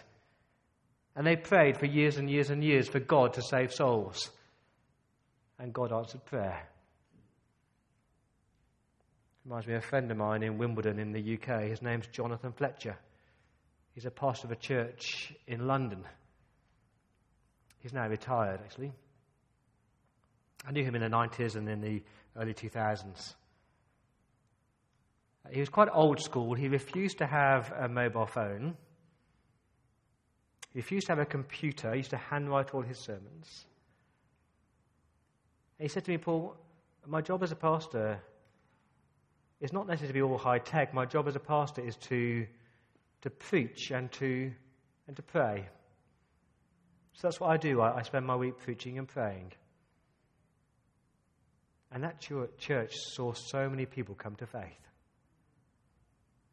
And 1.14 1.26
they 1.26 1.36
prayed 1.36 1.78
for 1.78 1.86
years 1.86 2.16
and 2.16 2.28
years 2.28 2.50
and 2.50 2.62
years 2.62 2.88
for 2.88 3.00
God 3.00 3.34
to 3.34 3.42
save 3.42 3.72
souls. 3.72 4.30
And 5.58 5.72
God 5.72 5.92
answered 5.92 6.24
prayer. 6.24 6.68
Reminds 9.44 9.66
me 9.66 9.74
of 9.74 9.82
a 9.82 9.86
friend 9.86 10.10
of 10.10 10.16
mine 10.16 10.42
in 10.42 10.58
Wimbledon 10.58 10.98
in 10.98 11.12
the 11.12 11.38
UK. 11.38 11.62
His 11.62 11.80
name's 11.80 12.06
Jonathan 12.08 12.52
Fletcher. 12.52 12.98
He's 13.98 14.06
a 14.06 14.12
pastor 14.12 14.46
of 14.46 14.52
a 14.52 14.54
church 14.54 15.34
in 15.48 15.66
London. 15.66 16.04
He's 17.80 17.92
now 17.92 18.06
retired, 18.06 18.60
actually. 18.62 18.92
I 20.64 20.70
knew 20.70 20.84
him 20.84 20.94
in 20.94 21.00
the 21.00 21.08
90s 21.08 21.56
and 21.56 21.68
in 21.68 21.80
the 21.80 22.04
early 22.36 22.54
2000s. 22.54 23.34
He 25.50 25.58
was 25.58 25.68
quite 25.68 25.88
old 25.92 26.20
school. 26.20 26.54
He 26.54 26.68
refused 26.68 27.18
to 27.18 27.26
have 27.26 27.72
a 27.76 27.88
mobile 27.88 28.26
phone. 28.26 28.76
He 30.72 30.78
refused 30.78 31.06
to 31.06 31.12
have 31.16 31.18
a 31.18 31.26
computer. 31.26 31.90
He 31.90 31.96
used 31.96 32.10
to 32.10 32.18
handwrite 32.18 32.74
all 32.74 32.82
his 32.82 33.00
sermons. 33.00 33.66
And 35.76 35.86
he 35.86 35.88
said 35.88 36.04
to 36.04 36.12
me, 36.12 36.18
Paul, 36.18 36.54
my 37.04 37.20
job 37.20 37.42
as 37.42 37.50
a 37.50 37.56
pastor 37.56 38.20
is 39.60 39.72
not 39.72 39.88
necessarily 39.88 40.12
to 40.12 40.14
be 40.14 40.22
all 40.22 40.38
high 40.38 40.60
tech. 40.60 40.94
My 40.94 41.04
job 41.04 41.26
as 41.26 41.34
a 41.34 41.40
pastor 41.40 41.82
is 41.82 41.96
to 41.96 42.46
to 43.22 43.30
preach 43.30 43.90
and 43.90 44.10
to, 44.12 44.50
and 45.06 45.16
to 45.16 45.22
pray. 45.22 45.68
So 47.14 47.26
that's 47.26 47.40
what 47.40 47.50
I 47.50 47.56
do. 47.56 47.80
I, 47.80 47.98
I 47.98 48.02
spend 48.02 48.26
my 48.26 48.36
week 48.36 48.58
preaching 48.58 48.98
and 48.98 49.08
praying. 49.08 49.52
And 51.90 52.04
that 52.04 52.20
church 52.20 52.94
saw 52.94 53.32
so 53.32 53.68
many 53.68 53.86
people 53.86 54.14
come 54.14 54.36
to 54.36 54.46
faith. 54.46 54.62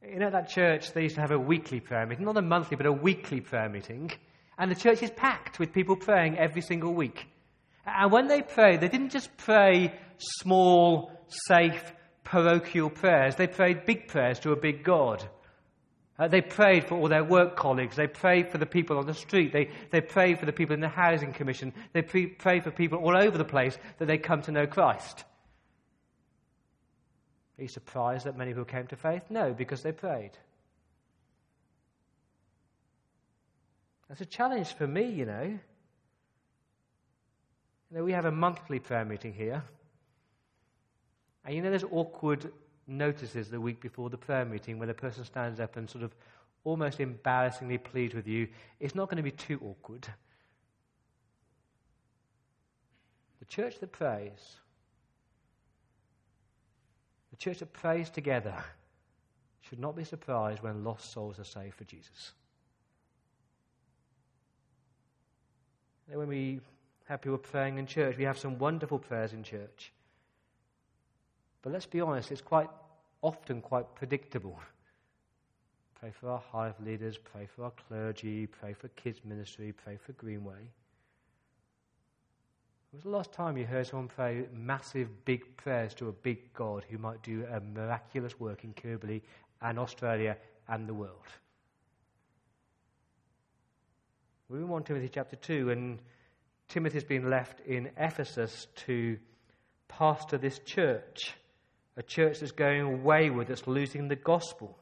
You 0.01 0.19
know, 0.19 0.29
that 0.29 0.49
church, 0.49 0.93
they 0.93 1.03
used 1.03 1.15
to 1.15 1.21
have 1.21 1.31
a 1.31 1.39
weekly 1.39 1.79
prayer 1.79 2.05
meeting, 2.05 2.25
not 2.25 2.37
a 2.37 2.41
monthly, 2.41 2.77
but 2.77 2.85
a 2.85 2.91
weekly 2.91 3.41
prayer 3.41 3.69
meeting. 3.69 4.11
And 4.57 4.71
the 4.71 4.75
church 4.75 5.03
is 5.03 5.11
packed 5.11 5.59
with 5.59 5.73
people 5.73 5.95
praying 5.95 6.37
every 6.37 6.61
single 6.61 6.93
week. 6.93 7.27
And 7.85 8.11
when 8.11 8.27
they 8.27 8.41
prayed, 8.41 8.81
they 8.81 8.87
didn't 8.87 9.09
just 9.09 9.35
pray 9.37 9.93
small, 10.17 11.11
safe, 11.47 11.91
parochial 12.23 12.89
prayers, 12.89 13.35
they 13.35 13.47
prayed 13.47 13.85
big 13.85 14.07
prayers 14.07 14.39
to 14.39 14.51
a 14.51 14.55
big 14.55 14.83
God. 14.83 15.27
Uh, 16.17 16.29
they 16.29 16.41
prayed 16.41 16.85
for 16.85 16.95
all 16.95 17.09
their 17.09 17.23
work 17.23 17.57
colleagues. 17.57 17.97
They 17.97 18.07
prayed 18.07 18.49
for 18.49 18.57
the 18.57 18.65
people 18.65 18.97
on 18.97 19.05
the 19.05 19.13
street. 19.13 19.51
They, 19.51 19.69
they 19.91 19.99
prayed 19.99 20.39
for 20.39 20.45
the 20.45 20.53
people 20.53 20.73
in 20.73 20.79
the 20.79 20.87
housing 20.87 21.33
commission. 21.33 21.73
They 21.91 22.01
pre- 22.01 22.27
prayed 22.27 22.63
for 22.63 22.71
people 22.71 22.99
all 22.99 23.17
over 23.17 23.37
the 23.37 23.43
place 23.43 23.77
that 23.97 24.05
they 24.05 24.17
come 24.17 24.41
to 24.43 24.51
know 24.51 24.65
Christ. 24.65 25.25
Are 27.57 27.61
you 27.61 27.67
surprised 27.67 28.25
that 28.25 28.37
many 28.37 28.51
people 28.51 28.65
came 28.65 28.87
to 28.87 28.95
faith? 28.95 29.23
No, 29.29 29.53
because 29.53 29.81
they 29.81 29.91
prayed. 29.91 30.31
That's 34.07 34.21
a 34.21 34.25
challenge 34.25 34.73
for 34.73 34.87
me, 34.87 35.09
you 35.09 35.25
know. 35.25 35.59
You 37.91 37.97
know, 37.97 38.03
we 38.03 38.13
have 38.13 38.25
a 38.25 38.31
monthly 38.31 38.79
prayer 38.79 39.03
meeting 39.03 39.33
here. 39.33 39.63
And 41.43 41.55
you 41.55 41.61
know, 41.61 41.69
there's 41.69 41.83
awkward 41.83 42.51
notices 42.87 43.49
the 43.49 43.59
week 43.59 43.81
before 43.81 44.09
the 44.09 44.17
prayer 44.17 44.45
meeting 44.45 44.79
when 44.79 44.87
the 44.87 44.93
person 44.93 45.25
stands 45.25 45.59
up 45.59 45.77
and 45.77 45.89
sort 45.89 46.03
of 46.03 46.15
almost 46.63 46.99
embarrassingly 46.99 47.77
pleads 47.77 48.13
with 48.13 48.27
you. 48.27 48.47
It's 48.79 48.95
not 48.95 49.09
going 49.09 49.17
to 49.17 49.23
be 49.23 49.31
too 49.31 49.59
awkward. 49.63 50.07
The 53.39 53.45
church 53.45 53.79
that 53.79 53.91
prays 53.91 54.57
the 57.31 57.37
church 57.37 57.59
that 57.59 57.73
prays 57.73 58.09
together 58.09 58.55
should 59.59 59.79
not 59.79 59.93
be 59.93 60.05
surprised 60.05 60.63
when 60.63 60.85
lost 60.85 61.11
souls 61.11 61.37
are 61.37 61.43
saved 61.43 61.75
for 61.75 61.83
Jesus. 61.83 62.31
when 66.07 66.27
we 66.27 66.61
have 67.05 67.21
people 67.21 67.37
praying 67.37 67.77
in 67.77 67.85
church, 67.85 68.15
we 68.17 68.23
have 68.23 68.37
some 68.37 68.57
wonderful 68.57 68.99
prayers 68.99 69.33
in 69.33 69.43
church. 69.43 69.91
But 71.65 71.73
let's 71.73 71.87
be 71.87 71.99
honest, 71.99 72.31
it's 72.31 72.41
quite 72.41 72.69
often 73.23 73.59
quite 73.59 73.95
predictable. 73.95 74.59
Pray 75.99 76.11
for 76.11 76.29
our 76.29 76.43
hive 76.51 76.75
leaders, 76.79 77.17
pray 77.17 77.47
for 77.47 77.63
our 77.63 77.71
clergy, 77.87 78.45
pray 78.45 78.73
for 78.73 78.87
kids' 78.89 79.21
ministry, 79.25 79.73
pray 79.73 79.97
for 79.97 80.11
Greenway. 80.11 80.53
When 80.53 80.67
was 82.93 83.01
the 83.01 83.09
last 83.09 83.31
time 83.31 83.57
you 83.57 83.65
heard 83.65 83.87
someone 83.87 84.09
pray 84.09 84.45
massive, 84.53 85.25
big 85.25 85.57
prayers 85.57 85.95
to 85.95 86.09
a 86.09 86.11
big 86.11 86.53
God 86.53 86.85
who 86.87 86.99
might 86.99 87.23
do 87.23 87.47
a 87.51 87.59
miraculous 87.59 88.39
work 88.39 88.63
in 88.63 88.73
Kirribilli 88.73 89.23
and 89.63 89.79
Australia 89.79 90.37
and 90.67 90.87
the 90.87 90.93
world? 90.93 91.25
We 94.49 94.59
move 94.59 94.71
on 94.71 94.83
to 94.83 94.93
Timothy 94.93 95.09
chapter 95.11 95.35
2, 95.37 95.71
and 95.71 95.97
Timothy's 96.67 97.03
been 97.03 97.31
left 97.31 97.61
in 97.61 97.89
Ephesus 97.97 98.67
to 98.85 99.17
pastor 99.87 100.37
this 100.37 100.59
church, 100.59 101.33
a 101.97 102.03
church 102.03 102.39
that's 102.39 102.51
going 102.51 103.03
wayward, 103.03 103.47
that's 103.47 103.67
losing 103.67 104.07
the 104.07 104.15
gospel. 104.15 104.77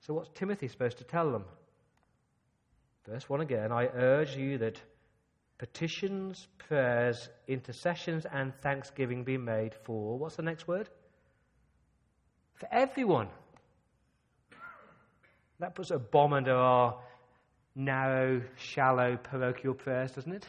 So, 0.00 0.14
what's 0.14 0.30
Timothy 0.34 0.68
supposed 0.68 0.98
to 0.98 1.04
tell 1.04 1.32
them? 1.32 1.44
Verse 3.08 3.28
1 3.28 3.40
again 3.40 3.72
I 3.72 3.86
urge 3.86 4.36
you 4.36 4.58
that 4.58 4.80
petitions, 5.58 6.48
prayers, 6.58 7.28
intercessions, 7.48 8.26
and 8.30 8.52
thanksgiving 8.62 9.24
be 9.24 9.38
made 9.38 9.74
for. 9.84 10.18
What's 10.18 10.36
the 10.36 10.42
next 10.42 10.68
word? 10.68 10.88
For 12.54 12.68
everyone. 12.72 13.28
That 15.58 15.74
puts 15.74 15.90
a 15.90 15.98
bomb 15.98 16.34
under 16.34 16.54
our 16.54 16.98
narrow, 17.74 18.42
shallow, 18.56 19.16
parochial 19.16 19.74
prayers, 19.74 20.12
doesn't 20.12 20.32
it? 20.32 20.46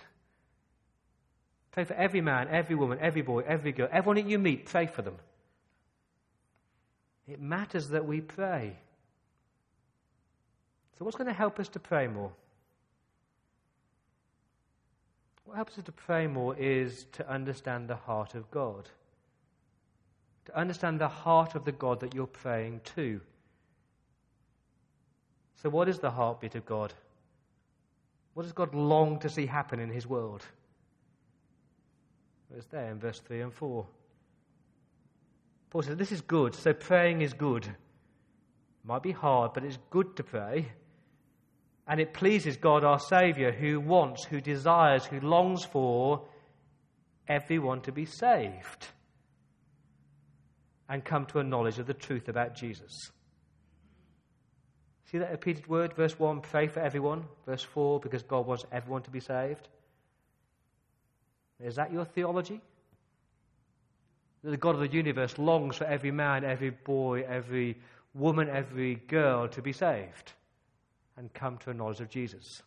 Pray 1.78 1.84
for 1.84 1.94
every 1.94 2.22
man, 2.22 2.48
every 2.50 2.76
woman, 2.76 2.98
every 3.00 3.22
boy, 3.22 3.44
every 3.46 3.72
girl, 3.72 3.88
everyone 3.92 4.16
that 4.16 4.28
you 4.28 4.40
meet, 4.40 4.66
pray 4.66 4.88
for 4.88 5.04
them. 5.04 5.14
It 7.28 7.40
matters 7.40 7.90
that 7.90 8.04
we 8.04 8.20
pray. 8.20 8.76
So, 10.98 11.06
what's 11.06 11.16
going 11.16 11.28
to 11.28 11.34
help 11.34 11.60
us 11.60 11.70
to 11.70 11.80
pray 11.80 12.08
more? 12.08 12.32
What 15.46 15.56
helps 15.56 15.78
us 15.78 15.84
to 15.84 15.92
pray 15.92 16.26
more 16.26 16.56
is 16.58 17.06
to 17.12 17.30
understand 17.30 17.88
the 17.88 17.96
heart 17.96 18.34
of 18.34 18.50
God. 18.50 18.90
To 20.46 20.58
understand 20.58 21.00
the 21.00 21.08
heart 21.08 21.54
of 21.54 21.64
the 21.64 21.74
God 21.74 22.00
that 22.00 22.16
you're 22.16 22.26
praying 22.26 22.82
to. 22.96 23.22
So, 25.62 25.70
what 25.70 25.88
is 25.88 26.00
the 26.00 26.10
heartbeat 26.10 26.56
of 26.56 26.66
God? 26.66 26.92
What 28.34 28.42
does 28.42 28.52
God 28.52 28.74
long 28.74 29.20
to 29.20 29.30
see 29.30 29.46
happen 29.46 29.80
in 29.80 29.92
His 29.92 30.08
world? 30.08 30.44
It's 32.56 32.68
there 32.68 32.92
in 32.92 33.00
verse 33.00 33.20
3 33.20 33.42
and 33.42 33.54
4. 33.54 33.86
Paul 35.70 35.82
says, 35.82 35.98
This 35.98 36.12
is 36.12 36.22
good, 36.22 36.56
so 36.56 36.74
praying 36.74 37.22
is 37.22 37.34
good. 37.34 37.66
It 37.66 37.74
might 38.86 39.04
be 39.04 39.12
hard, 39.12 39.54
but 39.54 39.64
it's 39.64 39.78
good 39.90 40.16
to 40.16 40.24
pray. 40.24 40.72
And 41.88 42.00
it 42.00 42.14
pleases 42.14 42.58
God 42.58 42.84
our 42.84 43.00
Saviour, 43.00 43.52
who 43.52 43.80
wants, 43.80 44.26
who 44.26 44.42
desires, 44.42 45.06
who 45.06 45.20
longs 45.20 45.64
for 45.64 46.26
everyone 47.28 47.82
to 47.82 47.92
be 47.92 48.06
saved 48.06 48.88
and 50.90 51.04
come 51.04 51.26
to 51.28 51.40
a 51.40 51.44
knowledge 51.44 51.80
of 51.80 51.88
the 51.88 51.94
truth 51.94 52.30
about 52.30 52.56
Jesus. 52.56 53.12
See 55.12 55.18
that 55.20 55.32
repeated 55.32 55.68
word? 55.68 55.94
Verse 55.94 56.18
1, 56.20 56.42
pray 56.42 56.68
for 56.68 56.80
everyone. 56.82 57.26
Verse 57.46 57.64
4, 57.64 58.00
because 58.00 58.24
God 58.24 58.46
wants 58.46 58.66
everyone 58.72 59.04
to 59.04 59.10
be 59.12 59.20
saved. 59.20 59.68
Is 61.64 61.76
that 61.76 61.92
your 61.92 62.06
theology? 62.06 62.62
That 64.44 64.52
the 64.52 64.58
God 64.58 64.76
of 64.76 64.82
the 64.82 64.96
universe 64.96 65.38
longs 65.38 65.78
for 65.78 65.86
every 65.86 66.12
man, 66.12 66.44
every 66.44 66.70
boy, 66.70 67.24
every 67.28 67.78
woman, 68.14 68.50
every 68.50 68.96
girl 68.96 69.48
to 69.50 69.62
be 69.62 69.74
saved 69.74 70.34
and 71.18 71.34
come 71.34 71.58
to 71.60 71.72
a 71.72 71.74
knowledge 71.74 72.00
of 72.00 72.10
Jesus. 72.10 72.62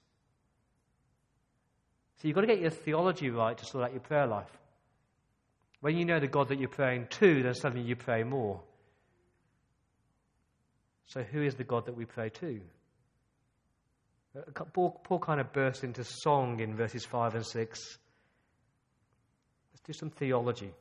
So 2.16 2.28
you've 2.28 2.34
got 2.34 2.42
to 2.42 2.46
get 2.48 2.60
your 2.60 2.70
theology 2.70 3.30
right 3.30 3.56
to 3.56 3.64
sort 3.64 3.84
out 3.84 3.92
your 3.92 4.00
prayer 4.00 4.26
life. 4.26 4.50
When 5.80 5.96
you 5.96 6.04
know 6.04 6.20
the 6.20 6.26
God 6.26 6.48
that 6.48 6.58
you're 6.58 6.68
praying 6.68 7.06
to, 7.10 7.42
then 7.42 7.54
suddenly 7.54 7.86
you 7.86 7.96
pray 7.96 8.22
more. 8.22 8.60
So, 11.06 11.22
who 11.22 11.42
is 11.42 11.54
the 11.54 11.64
God 11.64 11.86
that 11.86 11.96
we 11.96 12.04
pray 12.04 12.28
to? 12.28 12.60
Paul, 14.74 15.00
Paul 15.02 15.18
kind 15.18 15.40
of 15.40 15.52
bursts 15.52 15.82
into 15.82 16.04
song 16.04 16.60
in 16.60 16.76
verses 16.76 17.04
5 17.04 17.34
and 17.34 17.46
6. 17.46 17.98
Let's 19.88 19.98
do 19.98 20.00
some 20.00 20.10
theology. 20.10 20.72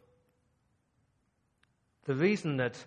The 2.05 2.15
reason 2.15 2.57
that 2.57 2.83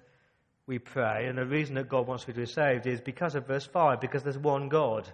we 0.67 0.79
pray, 0.79 1.27
and 1.27 1.39
the 1.39 1.47
reason 1.47 1.75
that 1.77 1.89
God 1.89 2.07
wants 2.07 2.27
me 2.27 2.35
to 2.35 2.41
be 2.41 2.47
saved 2.47 2.87
is 2.87 3.01
because 3.01 3.35
of 3.35 3.47
verse 3.47 3.67
5, 3.67 4.01
because 4.01 4.23
there's 4.23 4.39
one 4.39 4.69
God 4.69 5.09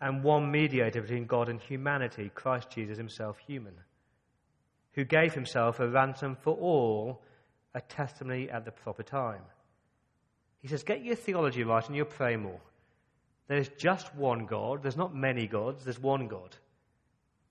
and 0.00 0.22
one 0.22 0.50
mediator 0.50 1.00
between 1.00 1.26
God 1.26 1.48
and 1.48 1.60
humanity, 1.60 2.30
Christ 2.34 2.70
Jesus 2.70 2.98
himself 2.98 3.38
human, 3.38 3.74
who 4.92 5.04
gave 5.04 5.34
himself 5.34 5.80
a 5.80 5.88
ransom 5.88 6.36
for 6.36 6.54
all, 6.56 7.22
a 7.74 7.80
testimony 7.80 8.48
at 8.50 8.64
the 8.64 8.70
proper 8.70 9.02
time. 9.02 9.42
He 10.60 10.68
says, 10.68 10.82
Get 10.82 11.04
your 11.04 11.16
theology 11.16 11.64
right 11.64 11.86
and 11.86 11.96
you'll 11.96 12.06
pray 12.06 12.36
more. 12.36 12.60
There's 13.48 13.68
just 13.68 14.14
one 14.14 14.46
God. 14.46 14.82
There's 14.82 14.96
not 14.96 15.14
many 15.14 15.46
gods. 15.46 15.84
There's 15.84 15.98
one 15.98 16.28
God. 16.28 16.56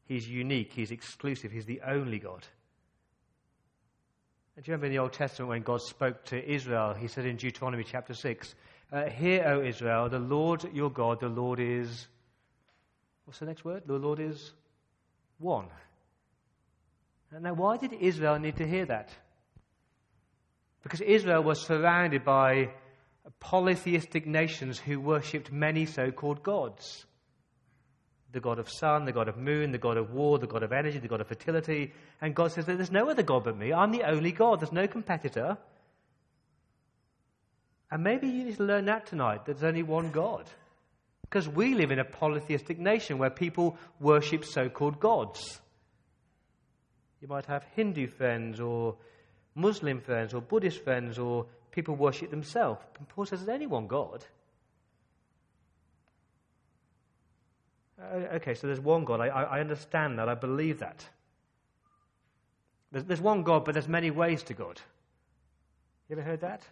He's 0.05 0.27
unique. 0.27 0.74
He's 0.74 0.91
exclusive. 0.91 1.51
He's 1.51 1.65
the 1.65 1.81
only 1.86 2.19
God. 2.19 2.45
Do 4.55 4.62
you 4.65 4.74
remember 4.74 4.86
in 4.86 4.91
the 4.91 5.00
Old 5.00 5.13
Testament 5.13 5.50
when 5.50 5.63
God 5.63 5.81
spoke 5.81 6.25
to 6.25 6.51
Israel? 6.51 6.93
He 6.93 7.07
said 7.07 7.25
in 7.25 7.38
Deuteronomy 7.38 7.83
chapter 7.83 8.13
6, 8.13 8.53
uh, 8.91 9.05
Hear, 9.05 9.45
O 9.48 9.63
Israel, 9.63 10.10
the 10.10 10.19
Lord 10.19 10.65
your 10.74 10.91
God, 10.91 11.19
the 11.19 11.27
Lord 11.27 11.60
is. 11.60 12.07
What's 13.25 13.39
the 13.39 13.45
next 13.45 13.65
word? 13.65 13.83
The 13.88 13.93
Lord 13.93 14.19
is 14.19 14.51
one. 15.39 15.65
And 17.31 17.43
now, 17.43 17.53
why 17.53 17.77
did 17.77 17.93
Israel 17.93 18.38
need 18.38 18.57
to 18.57 18.67
hear 18.67 18.86
that? 18.86 19.10
Because 20.83 21.01
Israel 21.01 21.41
was 21.41 21.65
surrounded 21.65 22.24
by 22.24 22.69
polytheistic 23.39 24.27
nations 24.27 24.77
who 24.77 25.00
worshipped 25.00 25.51
many 25.51 25.86
so 25.86 26.12
called 26.12 26.43
gods 26.43 27.05
the 28.34 28.40
God 28.40 28.60
of 28.60 28.68
sun, 28.70 29.06
the 29.06 29.12
God 29.12 29.30
of 29.30 29.38
moon, 29.38 29.72
the 29.72 29.78
God 29.78 29.96
of 29.96 30.12
war, 30.12 30.40
the 30.40 30.48
God 30.48 30.63
of 30.63 30.74
energy, 30.74 30.98
the 30.98 31.08
God 31.08 31.22
of 31.22 31.28
fertility. 31.28 31.94
And 32.20 32.36
God 32.36 32.52
says 32.52 32.66
that 32.66 32.75
there's 32.75 32.92
no 32.92 33.10
other 33.10 33.24
God 33.24 33.44
but 33.44 33.58
me. 33.58 33.72
I'm 33.72 33.92
the 33.92 34.04
only 34.04 34.32
God. 34.32 34.60
There's 34.60 34.72
no 34.72 34.88
competitor. 34.88 35.58
And 37.92 38.04
maybe 38.04 38.28
you 38.28 38.44
need 38.44 38.58
to 38.58 38.63
learn 38.63 38.86
that 38.86 39.06
tonight. 39.06 39.46
There's 39.46 39.63
only 39.63 39.84
one 39.84 40.10
God. 40.12 40.50
Because 41.22 41.48
we 41.48 41.75
live 41.75 41.92
in 41.92 42.00
a 42.00 42.06
polytheistic 42.06 42.80
nation 42.80 43.20
where 43.20 43.30
people 43.30 43.78
worship 44.00 44.46
so 44.46 44.68
called 44.68 45.00
gods. 45.00 45.62
You 47.22 47.28
might 47.28 47.46
have 47.46 47.63
Hindu 47.75 48.08
friends 48.08 48.60
or 48.60 48.96
Muslim 49.54 50.02
friends 50.02 50.34
or 50.34 50.42
Buddhist 50.42 50.84
friends 50.84 51.20
or 51.20 51.46
people 51.72 51.96
worship 51.96 52.32
themselves. 52.32 52.82
And 52.98 53.08
Paul 53.08 53.25
says 53.25 53.40
there's 53.46 53.54
only 53.54 53.68
one 53.68 53.86
God. 53.86 54.25
Uh, 58.12 58.36
okay, 58.36 58.53
so 58.53 58.67
there's 58.67 58.79
one 58.79 59.05
God. 59.05 59.22
I, 59.22 59.27
I, 59.27 59.60
understand 59.60 60.19
that. 60.19 60.27
I 60.27 60.36
believe 60.36 60.79
that. 60.79 61.05
There's, 62.91 63.05
there's 63.05 63.22
one 63.22 63.43
God, 63.43 63.65
but 63.65 63.74
there's 63.74 63.88
many 63.88 64.12
ways 64.12 64.43
to 64.43 64.53
God. 64.53 64.81
You 66.10 66.17
ever 66.17 66.22
heard 66.22 66.41
that? 66.41 66.63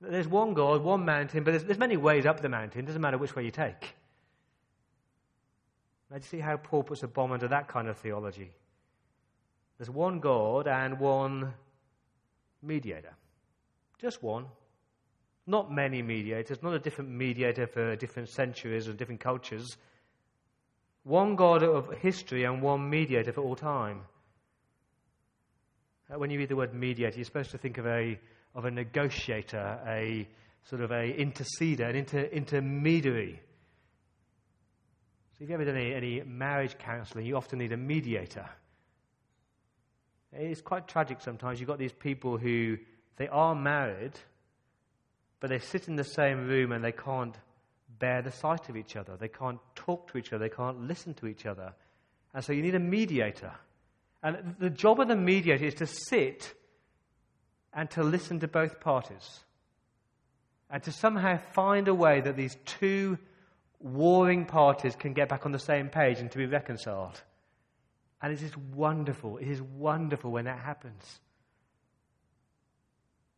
There's 0.00 0.28
one 0.28 0.54
God, 0.54 0.82
one 0.82 1.04
mountain, 1.04 1.44
but 1.44 1.52
there's, 1.52 1.64
there's 1.64 1.78
many 1.78 1.96
ways 1.96 2.26
up 2.26 2.40
the 2.40 2.48
mountain. 2.48 2.80
It 2.80 2.86
doesn't 2.86 3.00
matter 3.00 3.16
which 3.16 3.34
way 3.34 3.44
you 3.44 3.50
take. 3.50 3.94
Now, 6.10 6.18
do 6.18 6.22
you 6.22 6.28
see 6.28 6.40
how 6.40 6.56
Paul 6.56 6.82
puts 6.82 7.02
a 7.02 7.08
bomb 7.08 7.32
under 7.32 7.48
that 7.48 7.68
kind 7.68 7.88
of 7.88 7.96
theology? 7.96 8.50
There's 9.78 9.90
one 9.90 10.20
God 10.20 10.68
and 10.68 11.00
one 11.00 11.54
mediator. 12.62 13.14
Just 13.98 14.22
one. 14.22 14.46
Not 15.46 15.72
many 15.72 16.02
mediators, 16.02 16.62
not 16.62 16.74
a 16.74 16.78
different 16.78 17.10
mediator 17.10 17.66
for 17.66 17.96
different 17.96 18.28
centuries 18.28 18.86
and 18.86 18.96
different 18.96 19.20
cultures. 19.20 19.76
One 21.04 21.36
God 21.36 21.62
of 21.62 21.92
history 21.98 22.44
and 22.44 22.62
one 22.62 22.88
mediator 22.88 23.32
for 23.32 23.42
all 23.42 23.56
time. 23.56 24.02
Uh, 26.10 26.18
when 26.18 26.30
you 26.30 26.38
read 26.38 26.48
the 26.48 26.56
word 26.56 26.74
mediator, 26.74 27.16
you're 27.16 27.24
supposed 27.24 27.50
to 27.50 27.58
think 27.58 27.78
of 27.78 27.86
a, 27.86 28.18
of 28.54 28.64
a 28.64 28.70
negotiator, 28.70 29.80
a 29.86 30.28
sort 30.64 30.80
of 30.82 30.90
a 30.90 31.12
interceder, 31.12 31.88
an 31.88 31.96
inter, 31.96 32.22
intermediary. 32.22 33.40
So 35.32 35.44
if 35.44 35.50
you've 35.50 35.60
ever 35.60 35.64
done 35.64 35.76
any, 35.76 35.94
any 35.94 36.22
marriage 36.22 36.78
counseling, 36.78 37.26
you 37.26 37.36
often 37.36 37.58
need 37.58 37.72
a 37.72 37.76
mediator. 37.76 38.48
It's 40.32 40.62
quite 40.62 40.88
tragic 40.88 41.20
sometimes. 41.20 41.60
You've 41.60 41.68
got 41.68 41.78
these 41.78 41.92
people 41.92 42.38
who 42.38 42.78
they 43.16 43.28
are 43.28 43.54
married, 43.54 44.12
but 45.40 45.50
they 45.50 45.58
sit 45.58 45.86
in 45.88 45.96
the 45.96 46.04
same 46.04 46.48
room 46.48 46.72
and 46.72 46.82
they 46.82 46.92
can't 46.92 47.36
bear 47.98 48.22
the 48.22 48.30
sight 48.30 48.68
of 48.68 48.76
each 48.76 48.96
other. 48.96 49.16
They 49.16 49.28
can't 49.28 49.60
talk 49.74 50.10
to 50.12 50.18
each 50.18 50.32
other. 50.32 50.48
They 50.48 50.54
can't 50.54 50.88
listen 50.88 51.14
to 51.14 51.26
each 51.26 51.46
other. 51.46 51.72
And 52.32 52.44
so 52.44 52.52
you 52.52 52.62
need 52.62 52.74
a 52.74 52.80
mediator. 52.80 53.52
And 54.22 54.56
the 54.58 54.70
job 54.70 55.00
of 55.00 55.08
the 55.08 55.16
mediator 55.16 55.64
is 55.64 55.74
to 55.74 55.86
sit 55.86 56.54
and 57.72 57.90
to 57.90 58.02
listen 58.02 58.40
to 58.40 58.48
both 58.48 58.80
parties. 58.80 59.40
And 60.70 60.82
to 60.84 60.92
somehow 60.92 61.38
find 61.52 61.88
a 61.88 61.94
way 61.94 62.20
that 62.20 62.36
these 62.36 62.56
two 62.64 63.18
warring 63.80 64.46
parties 64.46 64.96
can 64.96 65.12
get 65.12 65.28
back 65.28 65.44
on 65.44 65.52
the 65.52 65.58
same 65.58 65.88
page 65.88 66.18
and 66.18 66.30
to 66.30 66.38
be 66.38 66.46
reconciled. 66.46 67.22
And 68.22 68.32
it 68.32 68.42
is 68.42 68.56
wonderful. 68.56 69.36
It 69.36 69.48
is 69.48 69.60
wonderful 69.60 70.32
when 70.32 70.46
that 70.46 70.58
happens. 70.58 71.20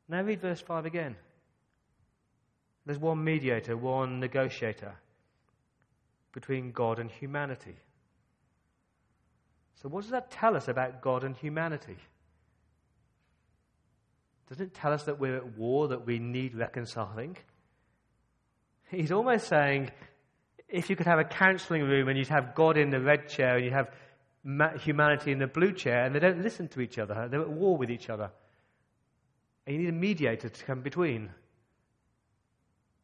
Now 0.08 0.22
read 0.22 0.40
verse 0.40 0.60
5 0.60 0.86
again. 0.86 1.16
There's 2.86 2.98
one 2.98 3.22
mediator, 3.22 3.76
one 3.76 4.20
negotiator 4.20 4.94
between 6.32 6.70
God 6.70 7.00
and 7.00 7.10
humanity. 7.10 7.76
So, 9.82 9.88
what 9.88 10.02
does 10.02 10.12
that 10.12 10.30
tell 10.30 10.56
us 10.56 10.68
about 10.68 11.02
God 11.02 11.24
and 11.24 11.36
humanity? 11.36 11.96
Doesn't 14.48 14.66
it 14.66 14.74
tell 14.74 14.92
us 14.92 15.02
that 15.04 15.18
we're 15.18 15.36
at 15.36 15.58
war, 15.58 15.88
that 15.88 16.06
we 16.06 16.20
need 16.20 16.54
reconciling? 16.54 17.36
He's 18.88 19.10
almost 19.10 19.48
saying 19.48 19.90
if 20.68 20.88
you 20.88 20.94
could 20.94 21.06
have 21.06 21.18
a 21.18 21.24
counseling 21.24 21.82
room 21.82 22.08
and 22.08 22.16
you'd 22.16 22.28
have 22.28 22.54
God 22.54 22.76
in 22.76 22.90
the 22.90 23.00
red 23.00 23.28
chair 23.28 23.56
and 23.56 23.64
you'd 23.64 23.74
have 23.74 23.90
humanity 24.80 25.32
in 25.32 25.38
the 25.38 25.48
blue 25.48 25.72
chair 25.72 26.04
and 26.04 26.14
they 26.14 26.20
don't 26.20 26.42
listen 26.42 26.68
to 26.68 26.80
each 26.80 26.98
other, 26.98 27.28
they're 27.28 27.40
at 27.40 27.50
war 27.50 27.76
with 27.76 27.90
each 27.90 28.08
other. 28.08 28.30
And 29.66 29.74
you 29.74 29.82
need 29.82 29.88
a 29.88 29.92
mediator 29.92 30.48
to 30.48 30.64
come 30.64 30.82
between. 30.82 31.30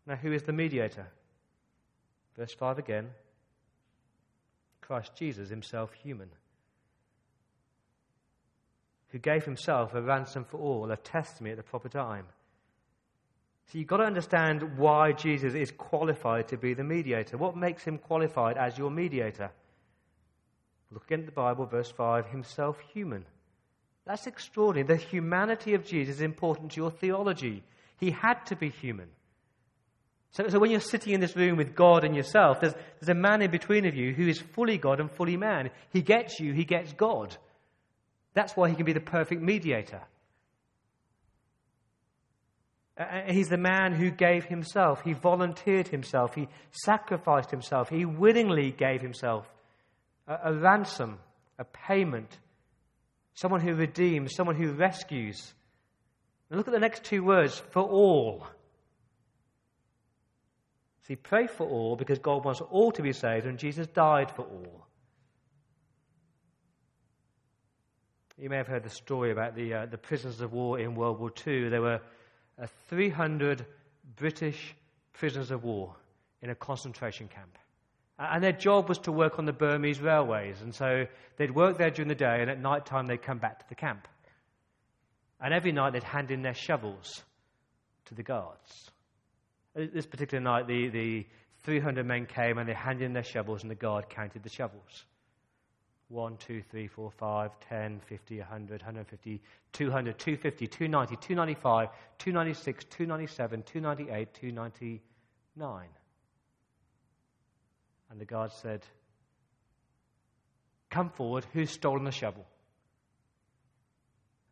Now, 0.07 0.17
who 0.17 0.33
is 0.33 0.43
the 0.43 0.53
mediator? 0.53 1.07
Verse 2.37 2.55
5 2.55 2.79
again 2.79 3.11
Christ 4.81 5.13
Jesus, 5.15 5.49
himself 5.49 5.93
human, 5.93 6.29
who 9.09 9.19
gave 9.19 9.45
himself 9.45 9.95
a 9.95 10.03
ransom 10.03 10.45
for 10.45 10.59
all, 10.59 10.91
a 10.91 10.97
testimony 10.97 11.53
at 11.53 11.57
the 11.57 11.63
proper 11.63 11.89
time. 11.89 12.27
So 13.67 13.79
you've 13.79 13.89
got 13.89 13.99
to 13.99 14.05
understand 14.05 14.77
why 14.77 15.13
Jesus 15.13 15.55
is 15.55 15.71
qualified 15.71 16.49
to 16.49 16.59
be 16.59 16.75
the 16.75 16.85
mediator. 16.85 17.39
What 17.39 17.57
makes 17.57 17.85
him 17.85 17.97
qualified 17.97 18.59
as 18.59 18.77
your 18.77 18.91
mediator? 18.91 19.51
Look 20.91 21.05
again 21.05 21.21
at 21.21 21.27
the 21.27 21.33
Bible, 21.33 21.65
verse 21.65 21.91
5 21.91 22.27
himself 22.27 22.79
human. 22.93 23.25
That's 24.05 24.27
extraordinary. 24.27 24.87
The 24.87 25.03
humanity 25.03 25.75
of 25.75 25.87
Jesus 25.87 26.17
is 26.17 26.23
important 26.23 26.73
to 26.73 26.81
your 26.81 26.91
theology. 26.91 27.63
He 27.99 28.11
had 28.11 28.45
to 28.47 28.57
be 28.57 28.69
human. 28.69 29.09
So, 30.33 30.49
so 30.49 30.59
when 30.59 30.71
you're 30.71 30.81
sitting 30.81 31.13
in 31.13 31.21
this 31.21 31.37
room 31.37 31.59
with 31.59 31.75
God 31.75 32.05
and 32.05 32.17
yourself, 32.17 32.61
there's, 32.61 32.73
there's 32.73 33.11
a 33.11 33.15
man 33.15 33.43
in 33.43 33.51
between 33.51 33.87
of 33.87 33.95
you 33.95 34.15
who 34.15 34.27
is 34.27 34.41
fully 34.41 34.79
God 34.79 34.99
and 34.99 35.11
fully 35.11 35.37
man. 35.37 35.71
He 35.91 36.01
gets 36.01 36.41
you, 36.41 36.53
he 36.55 36.65
gets 36.65 36.93
God. 36.95 37.37
That's 38.35 38.57
why 38.57 38.71
he 38.71 38.75
can 38.75 38.87
be 38.87 38.95
the 38.95 39.01
perfect 39.01 39.43
mediator. 39.43 40.01
Uh, 42.97 43.05
he's 43.29 43.49
the 43.49 43.59
man 43.59 43.93
who 43.93 44.11
gave 44.11 44.45
himself. 44.45 45.03
He 45.03 45.13
volunteered 45.13 45.89
himself. 45.89 46.35
He 46.35 46.49
sacrificed 46.71 47.51
himself. 47.51 47.91
He 47.91 48.05
willingly 48.07 48.71
gave 48.71 49.03
himself 49.03 49.47
a, 50.27 50.39
a 50.45 50.55
ransom, 50.55 51.19
a 51.59 51.65
payment, 51.65 52.39
someone 53.35 53.61
who 53.61 53.75
redeems, 53.75 54.35
someone 54.35 54.57
who 54.57 54.73
rescues. 54.73 55.53
Look 56.51 56.69
at 56.69 56.75
the 56.75 56.81
next 56.81 57.05
two 57.05 57.23
words 57.23 57.63
for 57.71 57.83
all. 57.83 58.47
See, 61.03 61.17
pray 61.17 61.49
for 61.49 61.67
all 61.67 61.97
because 61.97 62.19
God 62.19 62.45
wants 62.45 62.61
all 62.61 62.93
to 62.93 63.03
be 63.03 63.13
saved, 63.13 63.47
and 63.47 63.59
Jesus 63.59 63.89
died 63.89 64.31
for 64.31 64.43
all. 64.43 64.87
You 68.39 68.49
may 68.49 68.57
have 68.57 68.69
heard 68.69 68.85
the 68.85 68.91
story 68.91 69.31
about 69.31 69.55
the, 69.55 69.75
uh, 69.75 69.87
the 69.87 69.99
prisoners 69.99 70.41
of 70.41 70.53
war 70.53 70.79
in 70.79 70.95
World 70.95 71.19
War 71.19 71.33
II. 71.47 71.69
There 71.69 71.83
were 71.83 72.01
uh, 72.61 72.67
300 72.89 73.67
British 74.17 74.75
prisoners 75.13 75.51
of 75.51 75.65
war 75.65 75.95
in 76.41 76.51
a 76.51 76.55
concentration 76.55 77.29
camp. 77.29 77.59
And 78.19 78.43
their 78.43 78.53
job 78.53 78.89
was 78.89 78.99
to 78.99 79.13
work 79.13 79.39
on 79.39 79.47
the 79.47 79.53
Burmese 79.53 80.01
railways. 80.01 80.61
And 80.61 80.75
so 80.75 81.07
they'd 81.37 81.51
work 81.51 81.79
there 81.79 81.91
during 81.91 82.09
the 82.09 82.15
day, 82.15 82.39
and 82.41 82.51
at 82.51 82.61
night 82.61 82.87
time 82.87 83.07
they'd 83.07 83.23
come 83.23 83.39
back 83.39 83.59
to 83.59 83.69
the 83.69 83.75
camp. 83.75 84.07
And 85.41 85.53
every 85.53 85.73
night 85.73 85.93
they'd 85.93 86.05
hand 86.05 86.31
in 86.31 86.43
their 86.43 86.55
shovels 86.55 87.25
to 88.05 88.15
the 88.15 88.23
guards. 88.23 88.92
This 89.75 90.07
particular 90.07 90.43
night, 90.43 90.67
the, 90.67 90.89
the 90.89 91.27
300 91.63 92.05
men 92.05 92.27
came 92.27 92.59
and 92.59 92.69
they 92.69 92.75
handed 92.75 93.05
in 93.05 93.13
their 93.13 93.25
shovels, 93.25 93.63
and 93.63 93.71
the 93.71 93.75
guard 93.75 94.09
counted 94.09 94.43
the 94.43 94.51
shovels. 94.51 95.05
1, 96.09 96.37
2, 96.37 96.63
3, 96.71 96.87
4, 96.89 97.11
5, 97.11 97.51
10, 97.69 98.01
50, 98.01 98.39
100, 98.39 98.83
150, 98.83 99.41
200, 99.73 100.19
250, 100.19 100.67
290, 100.67 101.17
295, 101.17 101.89
296, 102.19 102.85
297, 102.85 103.63
298, 103.63 104.35
299. 104.35 105.87
And 108.11 108.21
the 108.21 108.25
guard 108.27 108.53
said, 108.53 108.83
Come 110.91 111.09
forward, 111.09 111.47
who's 111.55 111.71
stolen 111.71 112.05
the 112.05 112.13
shovel? 112.13 112.45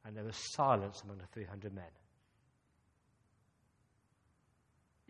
And 0.07 0.17
there 0.17 0.25
was 0.25 0.37
silence 0.37 1.03
among 1.05 1.19
the 1.19 1.27
300 1.27 1.75
men. 1.75 1.85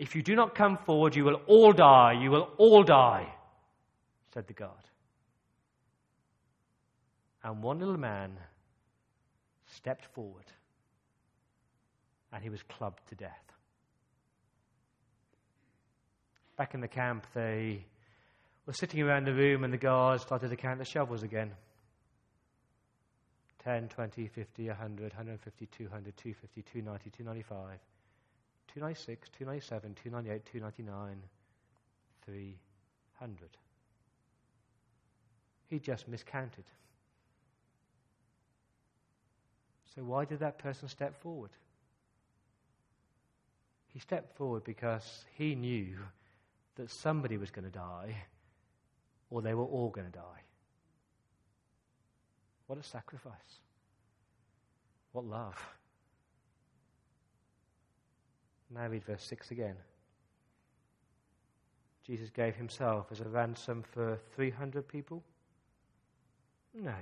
If 0.01 0.17
you 0.17 0.23
do 0.23 0.35
not 0.35 0.55
come 0.55 0.79
forward, 0.79 1.15
you 1.15 1.25
will 1.25 1.43
all 1.47 1.75
die. 1.75 2.15
You 2.23 2.31
will 2.31 2.49
all 2.57 2.83
die, 2.83 3.31
said 4.33 4.47
the 4.47 4.55
guard. 4.55 4.73
And 7.45 7.63
one 7.63 7.81
little 7.81 7.99
man 7.99 8.39
stepped 9.67 10.07
forward 10.15 10.47
and 12.33 12.43
he 12.43 12.49
was 12.49 12.63
clubbed 12.63 13.07
to 13.11 13.15
death. 13.15 13.45
Back 16.57 16.73
in 16.73 16.81
the 16.81 16.89
camp, 16.89 17.27
they 17.35 17.85
were 18.65 18.73
sitting 18.73 19.03
around 19.03 19.27
the 19.27 19.35
room 19.35 19.65
and 19.65 19.73
the 19.73 19.79
guards 19.79 20.23
started 20.23 20.49
to 20.49 20.57
count 20.57 20.79
the 20.79 20.87
shovels 20.87 21.23
again 21.23 21.53
10, 23.65 23.89
20, 23.89 24.29
50, 24.29 24.69
100, 24.69 25.03
150, 25.13 25.67
200, 25.67 26.17
250, 26.17 26.63
290, 26.63 27.11
295. 27.11 27.79
296, 28.74 29.28
297, 29.37 29.94
298, 30.02 30.46
299, 30.46 31.22
300. 32.24 33.48
He 35.68 35.78
just 35.78 36.09
miscounted. 36.09 36.64
So, 39.94 40.02
why 40.02 40.24
did 40.24 40.40
that 40.40 40.59
person 40.59 40.88
step 40.88 41.20
forward? 41.20 41.50
He 43.92 43.98
stepped 43.98 44.37
forward 44.37 44.64
because 44.64 45.24
he 45.37 45.54
knew 45.54 45.96
that 46.76 46.90
somebody 46.90 47.37
was 47.37 47.50
going 47.50 47.64
to 47.64 47.70
die 47.70 48.14
or 49.30 49.42
they 49.42 49.54
were 49.54 49.64
all 49.64 49.90
going 49.90 50.06
to 50.06 50.12
die. 50.12 50.42
What 52.66 52.78
a 52.78 52.83
sacrifice. 52.83 53.35
What 55.12 55.24
love. 55.24 55.61
Now 58.72 58.87
read 58.88 59.04
verse 59.04 59.24
6 59.24 59.50
again. 59.50 59.76
Jesus 62.06 62.30
gave 62.30 62.54
himself 62.56 63.06
as 63.11 63.20
a 63.20 63.28
ransom 63.28 63.83
for 63.83 64.18
300 64.35 64.87
people? 64.87 65.22
No. 66.74 66.94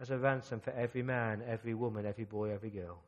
As 0.00 0.10
a 0.10 0.18
ransom 0.18 0.60
for 0.60 0.70
every 0.70 1.02
man, 1.02 1.42
every 1.46 1.74
woman, 1.74 2.06
every 2.06 2.24
boy, 2.24 2.50
every 2.50 2.70
girl, 2.70 2.98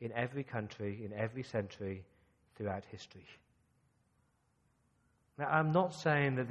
in 0.00 0.12
every 0.12 0.44
country, 0.44 1.02
in 1.04 1.12
every 1.12 1.42
century, 1.42 2.04
throughout 2.56 2.84
history. 2.90 3.26
Now, 5.38 5.48
I'm 5.48 5.72
not 5.72 5.94
saying 5.94 6.36
that 6.36 6.48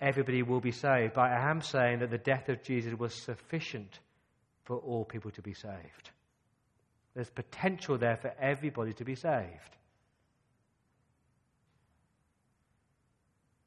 everybody 0.00 0.42
will 0.42 0.60
be 0.60 0.72
saved, 0.72 1.14
but 1.14 1.22
I 1.22 1.50
am 1.50 1.62
saying 1.62 2.00
that 2.00 2.10
the 2.10 2.18
death 2.18 2.48
of 2.48 2.62
Jesus 2.62 2.94
was 2.96 3.14
sufficient 3.14 3.98
for 4.64 4.76
all 4.76 5.04
people 5.04 5.30
to 5.32 5.42
be 5.42 5.54
saved. 5.54 6.10
There's 7.14 7.30
potential 7.30 7.98
there 7.98 8.16
for 8.16 8.32
everybody 8.40 8.92
to 8.94 9.04
be 9.04 9.14
saved. 9.14 9.76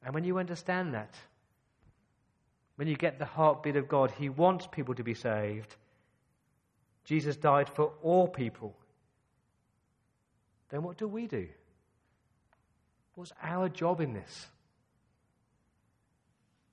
And 0.04 0.14
when 0.14 0.24
you 0.24 0.38
understand 0.38 0.94
that, 0.94 1.14
when 2.76 2.88
you 2.88 2.96
get 2.96 3.18
the 3.18 3.24
heartbeat 3.24 3.76
of 3.76 3.88
God, 3.88 4.10
He 4.10 4.28
wants 4.28 4.66
people 4.66 4.94
to 4.94 5.04
be 5.04 5.14
saved. 5.14 5.76
Jesus 7.04 7.36
died 7.36 7.68
for 7.68 7.92
all 8.02 8.26
people. 8.26 8.74
Then 10.70 10.82
what 10.82 10.96
do 10.96 11.06
we 11.06 11.26
do? 11.26 11.46
What's 13.14 13.32
our 13.42 13.68
job 13.68 14.00
in 14.00 14.12
this? 14.12 14.46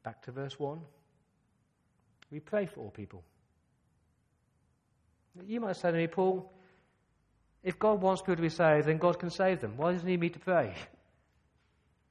Back 0.04 0.24
to 0.24 0.32
verse 0.32 0.60
1. 0.60 0.80
We 2.32 2.40
pray 2.40 2.66
for 2.66 2.80
all 2.80 2.90
people. 2.90 3.24
You 5.46 5.60
might 5.60 5.76
say 5.76 5.92
to 5.92 5.98
me, 5.98 6.08
Paul, 6.08 6.52
if 7.64 7.78
God 7.78 8.02
wants 8.02 8.22
people 8.22 8.38
to 8.38 8.42
be 8.42 8.50
saved, 8.50 8.88
then 8.88 8.98
God 8.98 9.20
can 9.20 9.30
save 9.30 9.62
them. 9.62 9.74
Why 9.78 9.92
does 9.92 10.02
He 10.02 10.08
need 10.08 10.20
me 10.20 10.30
to 10.30 10.40
pray? 10.40 10.74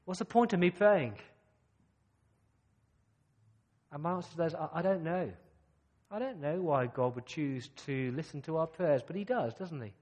What's 0.04 0.18
the 0.18 0.24
point 0.24 0.52
of 0.52 0.60
me 0.60 0.70
praying? 0.70 1.14
And 3.92 4.02
my 4.02 4.12
answer 4.12 4.30
to 4.30 4.36
that 4.38 4.46
is, 4.46 4.54
I 4.72 4.82
don't 4.82 5.02
know. 5.02 5.30
I 6.10 6.18
don't 6.18 6.40
know 6.40 6.60
why 6.60 6.86
God 6.86 7.14
would 7.14 7.26
choose 7.26 7.68
to 7.86 8.12
listen 8.16 8.42
to 8.42 8.56
our 8.58 8.66
prayers, 8.66 9.02
but 9.06 9.16
He 9.16 9.24
does, 9.24 9.54
doesn't 9.54 9.80
He? 9.80 9.92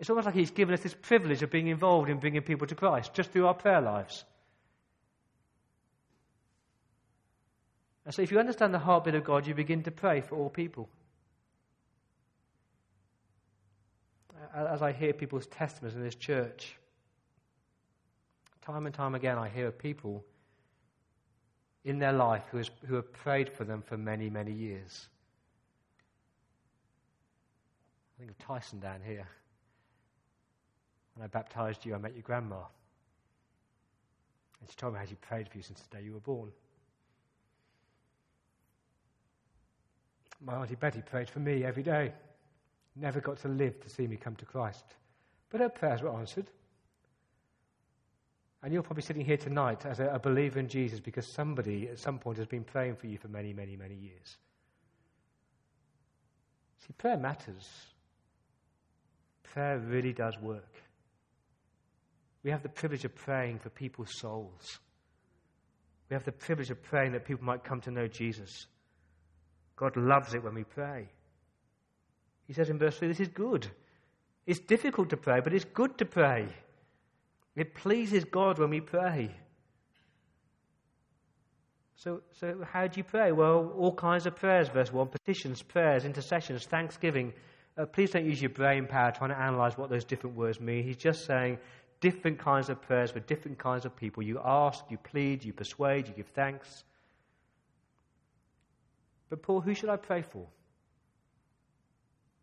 It's 0.00 0.10
almost 0.10 0.26
like 0.26 0.34
He's 0.34 0.50
given 0.50 0.74
us 0.74 0.80
this 0.80 0.94
privilege 0.94 1.42
of 1.42 1.50
being 1.50 1.68
involved 1.68 2.10
in 2.10 2.18
bringing 2.18 2.42
people 2.42 2.66
to 2.66 2.74
Christ 2.74 3.14
just 3.14 3.30
through 3.30 3.46
our 3.46 3.54
prayer 3.54 3.80
lives. 3.80 4.24
And 8.04 8.14
so, 8.14 8.22
if 8.22 8.30
you 8.30 8.38
understand 8.38 8.72
the 8.72 8.78
heartbeat 8.78 9.14
of 9.16 9.24
God, 9.24 9.46
you 9.46 9.54
begin 9.54 9.82
to 9.82 9.90
pray 9.90 10.20
for 10.20 10.36
all 10.36 10.48
people. 10.48 10.88
As 14.54 14.82
I 14.82 14.92
hear 14.92 15.12
people's 15.12 15.46
testimonies 15.46 15.96
in 15.96 16.02
this 16.02 16.14
church, 16.14 16.76
time 18.62 18.86
and 18.86 18.94
time 18.94 19.14
again, 19.14 19.38
I 19.38 19.48
hear 19.48 19.68
of 19.68 19.78
people 19.78 20.24
in 21.84 21.98
their 21.98 22.12
life 22.12 22.44
who, 22.50 22.58
have 22.94 23.12
prayed 23.12 23.48
for 23.48 23.64
them 23.64 23.82
for 23.82 23.96
many, 23.96 24.28
many 24.28 24.52
years. 24.52 25.08
I 28.16 28.20
think 28.20 28.30
of 28.30 28.38
Tyson 28.38 28.80
down 28.80 29.00
here. 29.04 29.26
When 31.14 31.24
I 31.24 31.28
baptized 31.28 31.84
you, 31.84 31.94
I 31.94 31.98
met 31.98 32.14
your 32.14 32.22
grandma. 32.22 32.62
And 34.60 34.68
she 34.68 34.76
told 34.76 34.94
me 34.94 34.98
how 34.98 35.06
she 35.06 35.14
prayed 35.14 35.48
for 35.48 35.56
you 35.56 35.62
since 35.62 35.80
the 35.80 35.96
day 35.96 36.04
you 36.04 36.12
were 36.12 36.20
born. 36.20 36.50
My 40.44 40.54
Auntie 40.54 40.74
Betty 40.74 41.02
prayed 41.02 41.28
for 41.28 41.40
me 41.40 41.64
every 41.64 41.82
day. 41.82 42.12
Never 43.00 43.20
got 43.20 43.38
to 43.40 43.48
live 43.48 43.80
to 43.80 43.88
see 43.88 44.06
me 44.06 44.16
come 44.16 44.34
to 44.36 44.44
Christ. 44.44 44.84
But 45.50 45.60
her 45.60 45.68
prayers 45.68 46.02
were 46.02 46.10
answered. 46.10 46.46
And 48.62 48.72
you're 48.72 48.82
probably 48.82 49.02
sitting 49.02 49.24
here 49.24 49.36
tonight 49.36 49.86
as 49.86 50.00
a, 50.00 50.06
a, 50.06 50.18
believer 50.18 50.58
in 50.58 50.68
Jesus 50.68 50.98
because 50.98 51.26
somebody 51.26 51.88
at 51.88 52.00
some 52.00 52.18
point 52.18 52.38
has 52.38 52.46
been 52.46 52.64
praying 52.64 52.96
for 52.96 53.06
you 53.06 53.16
for 53.16 53.28
many, 53.28 53.52
many, 53.52 53.76
many 53.76 53.94
years. 53.94 54.36
See, 56.80 56.92
prayer 56.98 57.16
matters. 57.16 57.68
Prayer 59.44 59.78
really 59.78 60.12
does 60.12 60.36
work. 60.40 60.74
We 62.42 62.50
have 62.50 62.64
the 62.64 62.68
privilege 62.68 63.04
of 63.04 63.14
praying 63.14 63.60
for 63.60 63.70
people's 63.70 64.18
souls. 64.18 64.80
We 66.10 66.14
have 66.14 66.24
the 66.24 66.32
privilege 66.32 66.70
of 66.70 66.82
praying 66.82 67.12
that 67.12 67.26
people 67.26 67.44
might 67.44 67.62
come 67.62 67.80
to 67.82 67.90
know 67.92 68.08
Jesus. 68.08 68.66
God 69.76 69.96
loves 69.96 70.34
it 70.34 70.42
when 70.42 70.54
we 70.54 70.64
pray. 70.64 71.08
He 72.48 72.54
says 72.54 72.70
in 72.70 72.78
verse 72.78 72.98
3 72.98 73.08
this 73.08 73.20
is 73.20 73.28
good. 73.28 73.68
It's 74.46 74.58
difficult 74.58 75.10
to 75.10 75.16
pray, 75.16 75.40
but 75.40 75.52
it's 75.52 75.66
good 75.66 75.98
to 75.98 76.06
pray. 76.06 76.48
It 77.54 77.74
pleases 77.74 78.24
God 78.24 78.58
when 78.58 78.70
we 78.70 78.80
pray. 78.80 79.30
So, 81.96 82.22
so 82.40 82.64
how 82.64 82.86
do 82.86 82.98
you 82.98 83.04
pray? 83.04 83.32
Well, 83.32 83.72
all 83.76 83.94
kinds 83.94 84.26
of 84.26 84.36
prayers, 84.36 84.68
verse 84.68 84.92
1 84.92 85.08
petitions, 85.08 85.62
prayers, 85.62 86.04
intercessions, 86.04 86.64
thanksgiving. 86.64 87.34
Uh, 87.76 87.84
please 87.84 88.10
don't 88.10 88.24
use 88.24 88.40
your 88.40 88.50
brain 88.50 88.86
power 88.86 89.12
trying 89.12 89.30
to 89.30 89.38
analyze 89.38 89.76
what 89.76 89.90
those 89.90 90.04
different 90.04 90.36
words 90.36 90.60
mean. 90.60 90.84
He's 90.84 90.96
just 90.96 91.26
saying 91.26 91.58
different 92.00 92.38
kinds 92.38 92.70
of 92.70 92.80
prayers 92.80 93.10
for 93.10 93.20
different 93.20 93.58
kinds 93.58 93.84
of 93.84 93.94
people. 93.96 94.22
You 94.22 94.40
ask, 94.42 94.84
you 94.88 94.96
plead, 94.96 95.44
you 95.44 95.52
persuade, 95.52 96.08
you 96.08 96.14
give 96.14 96.28
thanks. 96.28 96.84
But, 99.28 99.42
Paul, 99.42 99.60
who 99.60 99.74
should 99.74 99.90
I 99.90 99.96
pray 99.96 100.22
for? 100.22 100.46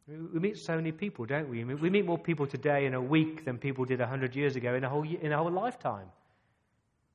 We 0.07 0.39
meet 0.39 0.57
so 0.57 0.75
many 0.75 0.91
people, 0.91 1.25
don't 1.25 1.49
we? 1.49 1.63
We 1.63 1.89
meet 1.89 2.05
more 2.05 2.19
people 2.19 2.45
today 2.45 2.85
in 2.85 2.93
a 2.93 3.01
week 3.01 3.43
than 3.43 3.57
people 3.57 3.85
did 3.85 3.99
100 3.99 4.35
years 4.35 4.55
ago 4.55 4.75
in 4.75 4.83
a 4.83 4.89
whole, 4.89 5.03
in 5.03 5.31
a 5.31 5.37
whole 5.37 5.51
lifetime. 5.51 6.07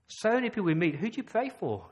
So 0.09 0.33
many 0.33 0.51
people 0.51 0.65
we 0.65 0.75
meet. 0.75 0.97
Who 0.97 1.09
do 1.09 1.19
you 1.19 1.23
pray 1.23 1.51
for? 1.51 1.87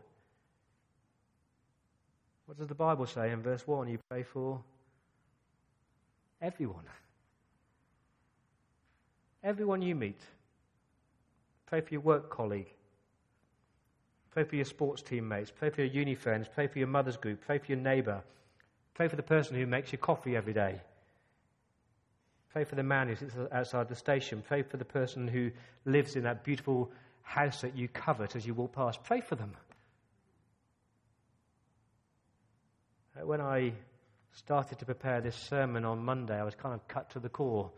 What 2.46 2.58
does 2.58 2.66
the 2.66 2.74
Bible 2.74 3.06
say 3.06 3.30
in 3.30 3.42
verse 3.42 3.64
1? 3.64 3.88
You 3.88 3.98
pray 4.10 4.24
for 4.24 4.60
everyone. 6.42 6.84
Everyone 9.44 9.82
you 9.82 9.94
meet. 9.94 10.20
Pray 11.66 11.80
for 11.80 11.94
your 11.94 12.00
work 12.00 12.28
colleague. 12.28 12.72
Pray 14.32 14.42
for 14.42 14.56
your 14.56 14.64
sports 14.64 15.02
teammates. 15.02 15.52
Pray 15.52 15.70
for 15.70 15.82
your 15.82 15.92
uni 15.92 16.16
friends. 16.16 16.48
Pray 16.52 16.66
for 16.66 16.78
your 16.78 16.88
mother's 16.88 17.16
group. 17.16 17.40
Pray 17.46 17.58
for 17.58 17.66
your 17.66 17.80
neighbour. 17.80 18.24
Pray 18.98 19.06
for 19.06 19.14
the 19.14 19.22
person 19.22 19.54
who 19.54 19.64
makes 19.64 19.92
your 19.92 20.00
coffee 20.00 20.34
every 20.34 20.52
day. 20.52 20.80
Pray 22.52 22.64
for 22.64 22.74
the 22.74 22.82
man 22.82 23.06
who 23.06 23.14
sits 23.14 23.32
outside 23.52 23.88
the 23.88 23.94
station. 23.94 24.42
Pray 24.44 24.62
for 24.62 24.76
the 24.76 24.84
person 24.84 25.28
who 25.28 25.52
lives 25.84 26.16
in 26.16 26.24
that 26.24 26.42
beautiful 26.42 26.90
house 27.22 27.60
that 27.60 27.76
you 27.76 27.86
covet 27.86 28.34
as 28.34 28.44
you 28.44 28.54
walk 28.54 28.72
past. 28.72 29.04
Pray 29.04 29.20
for 29.20 29.36
them. 29.36 29.52
Uh, 33.16 33.24
when 33.24 33.40
I 33.40 33.72
started 34.32 34.80
to 34.80 34.84
prepare 34.84 35.20
this 35.20 35.36
sermon 35.36 35.84
on 35.84 36.04
Monday, 36.04 36.34
I 36.34 36.42
was 36.42 36.56
kind 36.56 36.74
of 36.74 36.88
cut 36.88 37.08
to 37.10 37.20
the 37.20 37.28
core 37.28 37.70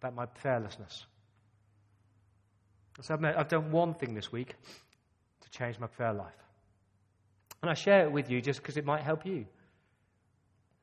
about 0.00 0.14
my 0.14 0.26
prayerlessness. 0.26 1.04
So 3.00 3.18
I've 3.20 3.48
done 3.48 3.72
one 3.72 3.94
thing 3.94 4.14
this 4.14 4.30
week 4.30 4.54
to 5.40 5.50
change 5.50 5.80
my 5.80 5.88
prayer 5.88 6.12
life. 6.12 6.44
And 7.60 7.68
I 7.68 7.74
share 7.74 8.04
it 8.04 8.12
with 8.12 8.30
you 8.30 8.40
just 8.40 8.62
because 8.62 8.76
it 8.76 8.84
might 8.84 9.02
help 9.02 9.26
you. 9.26 9.46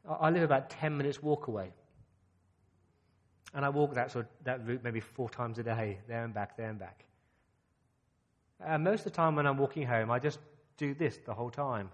I 0.07 0.29
live 0.29 0.43
about 0.43 0.69
10 0.69 0.95
minutes 0.97 1.21
walk 1.21 1.47
away. 1.47 1.71
And 3.53 3.65
I 3.65 3.69
walk 3.69 3.93
that, 3.95 4.11
sort 4.11 4.25
of, 4.25 4.31
that 4.45 4.65
route 4.65 4.83
maybe 4.83 4.99
four 4.99 5.29
times 5.29 5.57
a 5.59 5.63
day, 5.63 5.99
there 6.07 6.23
and 6.23 6.33
back, 6.33 6.55
there 6.57 6.69
and 6.69 6.79
back. 6.79 7.05
And 8.59 8.83
most 8.83 8.99
of 8.99 9.05
the 9.05 9.09
time 9.11 9.35
when 9.35 9.45
I'm 9.45 9.57
walking 9.57 9.85
home, 9.85 10.11
I 10.11 10.19
just 10.19 10.39
do 10.77 10.93
this 10.93 11.19
the 11.25 11.33
whole 11.33 11.49
time. 11.49 11.89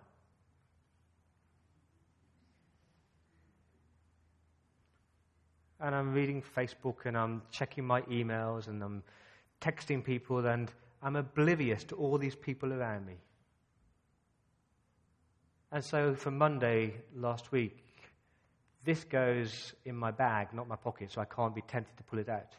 And 5.80 5.94
I'm 5.94 6.14
reading 6.14 6.42
Facebook 6.42 7.06
and 7.06 7.18
I'm 7.18 7.42
checking 7.52 7.86
my 7.86 8.02
emails 8.04 8.68
and 8.68 8.82
I'm 8.82 9.04
texting 9.60 10.04
people 10.04 10.46
and 10.46 10.72
I'm 11.02 11.18
oblivious 11.18 11.84
to 11.86 11.96
all 11.96 12.18
these 12.18 12.36
people 12.36 12.72
around 12.72 13.06
me. 13.06 13.18
And 15.72 15.84
so 15.84 16.16
from 16.16 16.38
Monday 16.38 16.94
last 17.16 17.52
week, 17.52 17.84
this 18.84 19.04
goes 19.04 19.74
in 19.86 19.96
my 19.96 20.12
bag, 20.12 20.54
not 20.54 20.68
my 20.68 20.76
pocket, 20.76 21.12
so 21.12 21.22
I 21.22 21.26
can't 21.26 21.56
be 21.56 21.62
tempted 21.62 21.96
to 21.98 22.04
pull 22.04 22.20
it 22.20 22.30
out. 22.30 22.54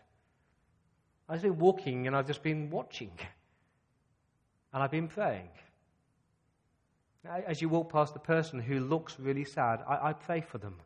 I've 1.28 1.42
been 1.42 1.58
walking 1.58 2.06
and 2.06 2.16
I've 2.16 2.26
just 2.26 2.42
been 2.42 2.70
watching. 2.70 3.12
And 4.72 4.82
I've 4.82 4.90
been 4.90 5.08
praying. 5.08 5.48
As 7.24 7.62
you 7.62 7.68
walk 7.68 7.90
past 7.90 8.12
the 8.12 8.20
person 8.20 8.60
who 8.60 8.80
looks 8.80 9.18
really 9.18 9.44
sad, 9.44 9.82
I, 9.88 10.10
I 10.10 10.12
pray 10.12 10.40
for 10.40 10.58
them. 10.58 10.76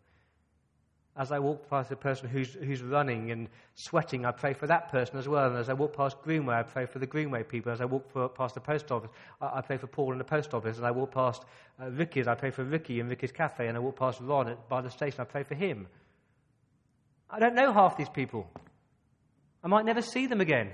As 1.18 1.33
I 1.33 1.40
walk 1.40 1.68
past 1.68 1.90
a 1.90 1.96
person 1.96 2.28
who's, 2.28 2.54
who's 2.54 2.81
running 2.81 3.33
and 3.33 3.48
sweating, 3.74 4.24
I 4.24 4.31
pray 4.31 4.52
for 4.52 4.68
that 4.68 4.88
person 4.90 5.18
as 5.18 5.26
well. 5.26 5.48
And 5.48 5.57
as 5.57 5.68
I 5.68 5.72
walk 5.72 5.96
past 5.96 6.22
Greenway, 6.22 6.54
I 6.54 6.62
pray 6.62 6.87
for 6.87 7.00
the 7.00 7.07
Greenway 7.07 7.42
people. 7.42 7.72
As 7.72 7.81
I 7.81 7.87
walk 7.87 8.09
for, 8.12 8.28
past 8.28 8.54
the 8.54 8.61
post 8.61 8.92
office, 8.92 9.11
I, 9.40 9.59
I, 9.59 9.61
pray 9.62 9.78
for 9.78 9.88
Paul 9.88 10.12
in 10.12 10.18
the 10.18 10.24
post 10.24 10.54
office. 10.54 10.78
As 10.78 10.85
I 10.85 10.92
walk 10.92 11.11
past 11.11 11.44
uh, 11.83 11.90
Ricky's, 11.90 12.28
I 12.28 12.37
pray 12.37 12.50
for 12.50 12.62
Ricky 12.62 13.00
in 13.00 13.09
Ricky's 13.09 13.33
cafe. 13.33 13.66
And 13.66 13.76
I 13.76 13.81
walk 13.81 13.96
past 13.96 14.20
Ron 14.20 14.48
at, 14.48 14.68
by 14.68 14.81
the 14.81 14.90
station, 14.90 15.20
I 15.20 15.24
pray 15.24 15.42
for 15.42 15.57
him. 15.57 15.88
I 17.28 17.40
don't 17.40 17.54
know 17.54 17.72
half 17.72 17.96
these 17.96 18.09
people. 18.09 18.48
I 19.62 19.68
might 19.68 19.85
never 19.85 20.02
see 20.02 20.28
them 20.28 20.40
again. 20.40 20.70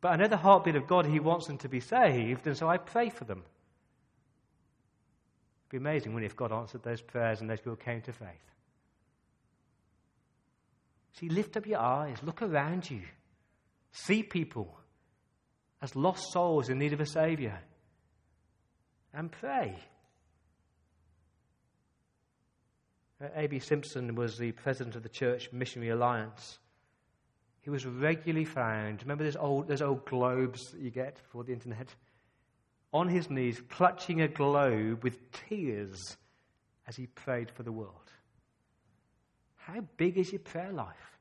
But 0.00 0.12
I 0.12 0.16
know 0.16 0.28
the 0.28 0.36
heartbeat 0.36 0.76
of 0.76 0.86
God, 0.86 1.06
He 1.06 1.18
wants 1.18 1.46
them 1.46 1.56
to 1.58 1.68
be 1.70 1.80
saved, 1.80 2.46
and 2.46 2.54
so 2.54 2.68
I 2.68 2.76
pray 2.76 3.08
for 3.08 3.24
them. 3.24 3.42
It'd 5.62 5.70
be 5.70 5.76
amazing, 5.78 6.12
wouldn't 6.12 6.30
it, 6.30 6.32
if 6.32 6.36
God 6.36 6.52
answered 6.52 6.82
those 6.82 7.00
prayers 7.00 7.40
and 7.40 7.48
those 7.48 7.60
people 7.60 7.76
came 7.76 8.02
to 8.02 8.12
faith. 8.12 8.53
See, 11.14 11.28
lift 11.28 11.56
up 11.56 11.66
your 11.66 11.78
eyes, 11.78 12.18
look 12.22 12.42
around 12.42 12.90
you, 12.90 13.02
see 13.92 14.22
people 14.22 14.76
as 15.80 15.94
lost 15.94 16.32
souls 16.32 16.68
in 16.68 16.78
need 16.78 16.92
of 16.92 17.00
a 17.00 17.06
Savior, 17.06 17.58
and 19.12 19.30
pray. 19.30 19.78
Uh, 23.22 23.28
A.B. 23.36 23.60
Simpson 23.60 24.14
was 24.16 24.36
the 24.36 24.52
president 24.52 24.96
of 24.96 25.02
the 25.04 25.08
Church 25.08 25.50
Missionary 25.52 25.90
Alliance. 25.90 26.58
He 27.60 27.70
was 27.70 27.86
regularly 27.86 28.44
found. 28.44 29.02
Remember 29.02 29.24
those 29.24 29.36
old, 29.36 29.68
those 29.68 29.82
old 29.82 30.04
globes 30.06 30.72
that 30.72 30.80
you 30.80 30.90
get 30.90 31.18
for 31.30 31.44
the 31.44 31.52
internet? 31.52 31.94
On 32.92 33.08
his 33.08 33.30
knees, 33.30 33.62
clutching 33.70 34.20
a 34.20 34.28
globe 34.28 35.04
with 35.04 35.30
tears 35.32 36.16
as 36.88 36.96
he 36.96 37.06
prayed 37.06 37.50
for 37.50 37.62
the 37.62 37.72
world. 37.72 38.10
How 39.66 39.80
big 39.96 40.18
is 40.18 40.30
your 40.30 40.40
prayer 40.40 40.72
life? 40.72 41.18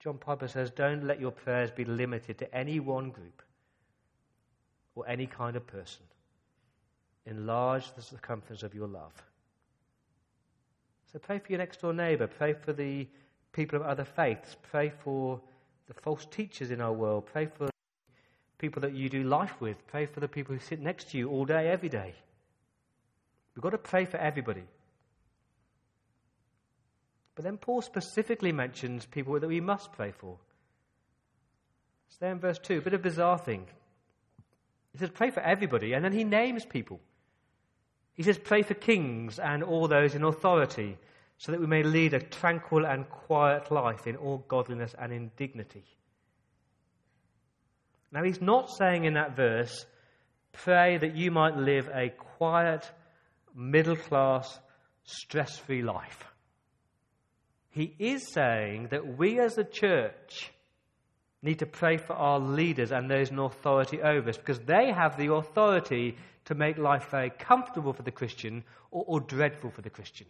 John 0.00 0.16
Piper 0.16 0.48
says, 0.48 0.70
Don't 0.70 1.04
let 1.04 1.20
your 1.20 1.30
prayers 1.30 1.70
be 1.70 1.84
limited 1.84 2.38
to 2.38 2.54
any 2.54 2.80
one 2.80 3.10
group 3.10 3.42
or 4.94 5.06
any 5.06 5.26
kind 5.26 5.54
of 5.54 5.66
person. 5.66 6.02
Enlarge 7.26 7.92
the 7.94 8.02
circumference 8.02 8.62
of 8.62 8.74
your 8.74 8.88
love. 8.88 9.12
So 11.12 11.18
pray 11.18 11.38
for 11.38 11.52
your 11.52 11.58
next 11.58 11.82
door 11.82 11.92
neighbor. 11.92 12.26
Pray 12.26 12.54
for 12.54 12.72
the 12.72 13.06
people 13.52 13.76
of 13.76 13.82
other 13.82 14.04
faiths. 14.04 14.56
Pray 14.70 14.90
for 15.04 15.40
the 15.88 15.94
false 15.94 16.26
teachers 16.30 16.70
in 16.70 16.80
our 16.80 16.92
world. 16.92 17.26
Pray 17.26 17.46
for 17.46 17.70
people 18.56 18.80
that 18.80 18.94
you 18.94 19.10
do 19.10 19.24
life 19.24 19.60
with. 19.60 19.86
Pray 19.88 20.06
for 20.06 20.20
the 20.20 20.28
people 20.28 20.54
who 20.54 20.60
sit 20.60 20.80
next 20.80 21.10
to 21.10 21.18
you 21.18 21.28
all 21.28 21.44
day, 21.44 21.68
every 21.68 21.90
day. 21.90 22.14
We've 23.54 23.62
got 23.62 23.70
to 23.70 23.78
pray 23.78 24.06
for 24.06 24.16
everybody. 24.16 24.64
But 27.34 27.44
then 27.44 27.56
Paul 27.56 27.82
specifically 27.82 28.52
mentions 28.52 29.06
people 29.06 29.38
that 29.38 29.48
we 29.48 29.60
must 29.60 29.92
pray 29.92 30.12
for. 30.12 30.36
It's 32.08 32.18
there 32.18 32.32
in 32.32 32.40
verse 32.40 32.58
2, 32.58 32.78
a 32.78 32.80
bit 32.82 32.94
of 32.94 33.00
a 33.00 33.02
bizarre 33.02 33.38
thing. 33.38 33.66
He 34.92 34.98
says, 34.98 35.10
pray 35.10 35.30
for 35.30 35.40
everybody, 35.40 35.94
and 35.94 36.04
then 36.04 36.12
he 36.12 36.24
names 36.24 36.66
people. 36.66 37.00
He 38.14 38.22
says, 38.22 38.38
pray 38.38 38.62
for 38.62 38.74
kings 38.74 39.38
and 39.38 39.62
all 39.62 39.88
those 39.88 40.14
in 40.14 40.22
authority 40.22 40.98
so 41.38 41.52
that 41.52 41.60
we 41.60 41.66
may 41.66 41.82
lead 41.82 42.12
a 42.12 42.20
tranquil 42.20 42.84
and 42.84 43.08
quiet 43.08 43.70
life 43.72 44.06
in 44.06 44.16
all 44.16 44.44
godliness 44.48 44.94
and 44.98 45.12
in 45.12 45.30
dignity. 45.36 45.84
Now, 48.12 48.22
he's 48.22 48.42
not 48.42 48.68
saying 48.70 49.06
in 49.06 49.14
that 49.14 49.34
verse, 49.34 49.86
pray 50.52 50.98
that 50.98 51.16
you 51.16 51.30
might 51.30 51.56
live 51.56 51.88
a 51.88 52.10
quiet, 52.10 52.88
middle 53.54 53.96
class, 53.96 54.60
stress 55.04 55.56
free 55.56 55.82
life. 55.82 56.31
He 57.72 57.94
is 57.98 58.32
saying 58.32 58.88
that 58.90 59.18
we 59.18 59.40
as 59.40 59.58
a 59.58 59.64
church 59.64 60.52
need 61.42 61.58
to 61.58 61.66
pray 61.66 61.96
for 61.96 62.12
our 62.12 62.38
leaders 62.38 62.92
and 62.92 63.10
those 63.10 63.30
in 63.30 63.38
authority 63.38 64.00
over 64.00 64.30
us 64.30 64.36
because 64.36 64.60
they 64.60 64.92
have 64.92 65.16
the 65.16 65.32
authority 65.32 66.16
to 66.44 66.54
make 66.54 66.78
life 66.78 67.08
very 67.10 67.30
comfortable 67.30 67.92
for 67.92 68.02
the 68.02 68.10
Christian 68.10 68.62
or, 68.90 69.04
or 69.06 69.20
dreadful 69.20 69.70
for 69.70 69.82
the 69.82 69.90
Christian. 69.90 70.26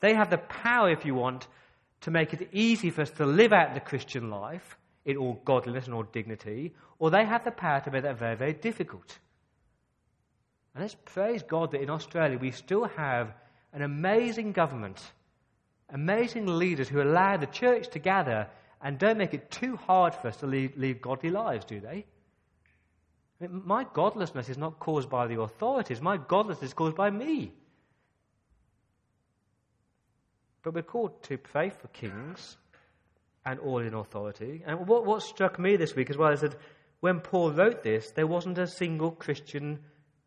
They 0.00 0.14
have 0.14 0.30
the 0.30 0.38
power, 0.38 0.90
if 0.90 1.04
you 1.04 1.14
want, 1.14 1.46
to 2.00 2.10
make 2.10 2.32
it 2.32 2.48
easy 2.52 2.90
for 2.90 3.02
us 3.02 3.10
to 3.12 3.26
live 3.26 3.52
out 3.52 3.74
the 3.74 3.80
Christian 3.80 4.30
life 4.30 4.78
in 5.04 5.16
all 5.16 5.40
godliness 5.44 5.86
and 5.86 5.94
all 5.94 6.04
dignity, 6.04 6.74
or 6.98 7.10
they 7.10 7.24
have 7.24 7.44
the 7.44 7.50
power 7.50 7.80
to 7.80 7.90
make 7.90 8.02
that 8.02 8.18
very, 8.18 8.36
very 8.36 8.54
difficult. 8.54 9.18
And 10.74 10.82
let's 10.82 10.96
praise 11.04 11.42
God 11.42 11.72
that 11.72 11.82
in 11.82 11.90
Australia 11.90 12.38
we 12.38 12.50
still 12.50 12.84
have 12.84 13.34
an 13.72 13.82
amazing 13.82 14.52
government, 14.52 15.00
amazing 15.92 16.46
leaders 16.46 16.88
who 16.88 17.02
allow 17.02 17.36
the 17.36 17.46
church 17.46 17.88
to 17.90 17.98
gather 17.98 18.48
and 18.82 18.98
don't 18.98 19.18
make 19.18 19.34
it 19.34 19.50
too 19.50 19.76
hard 19.76 20.14
for 20.14 20.28
us 20.28 20.36
to 20.38 20.46
lead 20.46 21.00
godly 21.02 21.30
lives, 21.30 21.64
do 21.64 21.80
they? 21.80 22.06
My 23.48 23.84
godlessness 23.94 24.48
is 24.48 24.58
not 24.58 24.78
caused 24.78 25.08
by 25.08 25.26
the 25.26 25.40
authorities. 25.40 26.00
My 26.00 26.18
godlessness 26.18 26.70
is 26.70 26.74
caused 26.74 26.96
by 26.96 27.10
me. 27.10 27.52
But 30.62 30.74
we're 30.74 30.82
called 30.82 31.22
to 31.24 31.38
pray 31.38 31.70
for 31.70 31.88
kings 31.88 32.58
and 33.46 33.58
all 33.60 33.78
in 33.78 33.94
authority. 33.94 34.62
And 34.66 34.86
what, 34.86 35.06
what 35.06 35.22
struck 35.22 35.58
me 35.58 35.76
this 35.76 35.94
week 35.94 36.10
as 36.10 36.18
well 36.18 36.32
is 36.32 36.42
that 36.42 36.56
when 37.00 37.20
Paul 37.20 37.52
wrote 37.52 37.82
this, 37.82 38.10
there 38.10 38.26
wasn't 38.26 38.58
a 38.58 38.66
single 38.66 39.10
Christian 39.10 39.78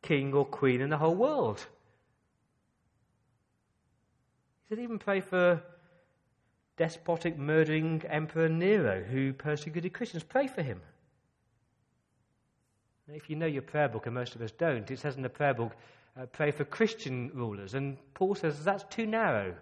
king 0.02 0.34
or 0.34 0.46
queen 0.46 0.82
in 0.82 0.90
the 0.90 0.98
whole 0.98 1.16
world. 1.16 1.66
Said, 4.74 4.82
even 4.82 4.98
pray 4.98 5.20
for 5.20 5.62
despotic, 6.78 7.38
murdering 7.38 8.02
Emperor 8.10 8.50
Nero 8.50 9.04
who 9.04 9.32
persecuted 9.32 9.94
Christians. 9.94 10.24
Pray 10.24 10.48
for 10.48 10.64
him. 10.64 10.82
If 13.08 13.30
you 13.30 13.36
know 13.36 13.46
your 13.46 13.62
prayer 13.62 13.88
book, 13.88 14.08
and 14.08 14.16
most 14.16 14.34
of 14.34 14.42
us 14.42 14.50
don't, 14.50 14.90
it 14.90 14.98
says 14.98 15.16
in 15.16 15.22
the 15.22 15.30
prayer 15.30 15.54
book, 15.54 15.74
uh, 16.20 16.26
pray 16.26 16.50
for 16.50 16.66
Christian 16.66 17.30
rulers. 17.36 17.76
And 17.76 17.98
Paul 18.16 18.34
says 18.34 18.64
that's 18.64 18.84
too 18.86 19.06
narrow. 19.06 19.54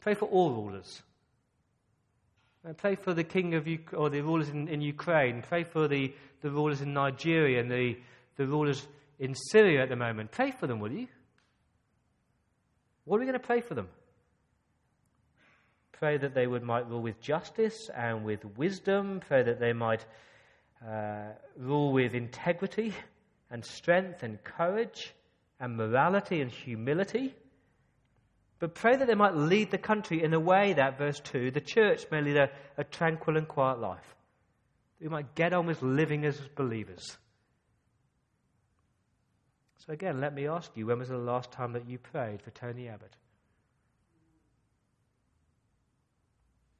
Pray 0.00 0.14
for 0.14 0.24
all 0.24 0.50
rulers. 0.50 1.02
And 2.64 2.74
pray 2.74 2.94
for 2.94 3.12
the 3.12 3.24
king 3.24 3.52
of 3.52 3.68
or 3.92 4.08
the 4.08 4.22
rulers 4.22 4.48
in, 4.48 4.66
in 4.66 4.80
Ukraine. 4.80 5.42
Pray 5.46 5.64
for 5.64 5.88
the, 5.88 6.10
the 6.40 6.50
rulers 6.50 6.80
in 6.80 6.94
Nigeria 6.94 7.60
and 7.60 7.70
the, 7.70 7.98
the 8.38 8.46
rulers 8.46 8.86
in 9.18 9.34
Syria 9.34 9.82
at 9.82 9.90
the 9.90 9.96
moment. 9.96 10.30
Pray 10.30 10.52
for 10.52 10.66
them, 10.66 10.80
will 10.80 10.92
you? 10.92 11.08
What 13.04 13.18
are 13.18 13.20
we 13.20 13.26
going 13.26 13.38
to 13.38 13.46
pray 13.46 13.60
for 13.60 13.74
them? 13.74 13.88
Pray 16.02 16.16
that 16.16 16.34
they 16.34 16.48
would 16.48 16.64
might 16.64 16.88
rule 16.90 17.00
with 17.00 17.20
justice 17.20 17.88
and 17.94 18.24
with 18.24 18.44
wisdom. 18.56 19.20
Pray 19.28 19.44
that 19.44 19.60
they 19.60 19.72
might 19.72 20.04
uh, 20.84 21.28
rule 21.56 21.92
with 21.92 22.14
integrity 22.14 22.92
and 23.50 23.64
strength 23.64 24.24
and 24.24 24.42
courage 24.42 25.14
and 25.60 25.76
morality 25.76 26.40
and 26.40 26.50
humility 26.50 27.34
but 28.62 28.76
pray 28.76 28.94
that 28.94 29.08
they 29.08 29.16
might 29.16 29.34
lead 29.34 29.72
the 29.72 29.78
country 29.78 30.22
in 30.22 30.32
a 30.34 30.38
way 30.38 30.74
that, 30.74 30.96
verse 30.96 31.18
2, 31.18 31.50
the 31.50 31.60
church 31.60 32.06
may 32.12 32.20
lead 32.20 32.36
a, 32.36 32.48
a 32.78 32.84
tranquil 32.84 33.36
and 33.36 33.48
quiet 33.48 33.80
life. 33.80 34.14
We 35.00 35.08
might 35.08 35.34
get 35.34 35.52
on 35.52 35.66
with 35.66 35.82
living 35.82 36.24
as 36.24 36.38
believers. 36.54 37.18
So, 39.78 39.92
again, 39.92 40.20
let 40.20 40.32
me 40.32 40.46
ask 40.46 40.70
you 40.76 40.86
when 40.86 41.00
was 41.00 41.08
the 41.08 41.18
last 41.18 41.50
time 41.50 41.72
that 41.72 41.88
you 41.88 41.98
prayed 41.98 42.40
for 42.40 42.52
Tony 42.52 42.86
Abbott? 42.86 43.16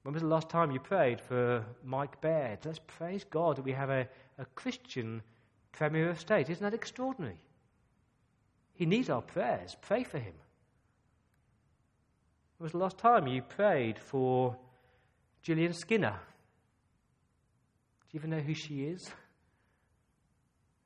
When 0.02 0.14
was 0.14 0.22
the 0.22 0.28
last 0.28 0.48
time 0.48 0.72
you 0.72 0.80
prayed 0.80 1.20
for 1.20 1.64
Mike 1.84 2.20
Baird? 2.20 2.64
Let's 2.64 2.80
praise 2.86 3.24
God 3.24 3.56
that 3.56 3.64
we 3.64 3.72
have 3.72 3.90
a, 3.90 4.08
a 4.38 4.44
Christian 4.56 5.22
Premier 5.70 6.10
of 6.10 6.18
State. 6.18 6.50
Isn't 6.50 6.62
that 6.64 6.74
extraordinary? 6.74 7.38
He 8.74 8.84
needs 8.84 9.08
our 9.08 9.22
prayers. 9.22 9.76
Pray 9.80 10.02
for 10.02 10.18
him. 10.18 10.34
When 12.58 12.64
was 12.64 12.72
the 12.72 12.78
last 12.78 12.98
time 12.98 13.28
you 13.28 13.42
prayed 13.42 13.98
for 13.98 14.56
Jillian 15.44 15.74
Skinner? 15.74 16.18
Do 18.00 18.08
you 18.12 18.20
even 18.20 18.30
know 18.30 18.40
who 18.40 18.54
she 18.54 18.84
is? 18.84 19.08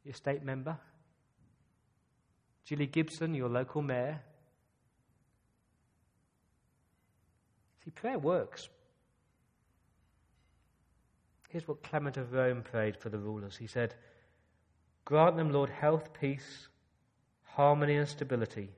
Your 0.05 0.15
state 0.15 0.45
member? 0.45 0.77
Jilly 2.65 2.87
Gibson, 2.87 3.35
your 3.35 3.49
local 3.49 3.81
mayor? 3.81 4.21
See, 7.85 7.91
prayer 7.91 8.19
works. 8.19 8.69
Here's 11.49 11.69
what 11.69 11.83
Clement 11.83 12.17
of 12.17 12.33
Rome 12.33 12.63
prayed 12.63 12.97
for 12.97 13.09
the 13.09 13.19
rulers. 13.19 13.57
He 13.57 13.67
said, 13.67 13.95
Grant 15.05 15.37
them, 15.37 15.53
Lord, 15.53 15.71
health, 15.71 16.13
peace, 16.13 16.69
harmony, 17.45 17.97
and 17.97 18.09
stability 18.09 18.71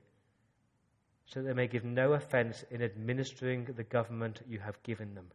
so 1.25 1.41
that 1.41 1.47
they 1.47 1.53
may 1.53 1.67
give 1.67 1.83
no 1.83 2.13
offense 2.13 2.63
in 2.71 2.81
administering 2.81 3.65
the 3.65 3.83
government 3.83 4.41
you 4.47 4.59
have 4.59 4.81
given 4.83 5.13
them. 5.13 5.27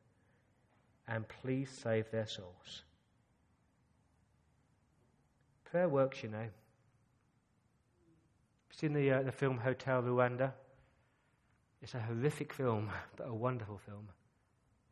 And 1.06 1.24
please 1.28 1.70
save 1.70 2.10
their 2.10 2.26
souls. 2.26 2.82
Prayer 5.64 5.88
works, 5.88 6.22
you 6.22 6.30
know. 6.30 6.46
Seen 8.70 8.92
the, 8.92 9.10
uh, 9.10 9.22
the 9.22 9.30
film 9.30 9.58
Hotel 9.58 10.02
Rwanda? 10.02 10.52
It's 11.80 11.94
a 11.94 12.00
horrific 12.00 12.52
film, 12.52 12.90
but 13.16 13.28
a 13.28 13.34
wonderful 13.34 13.78
film. 13.78 14.08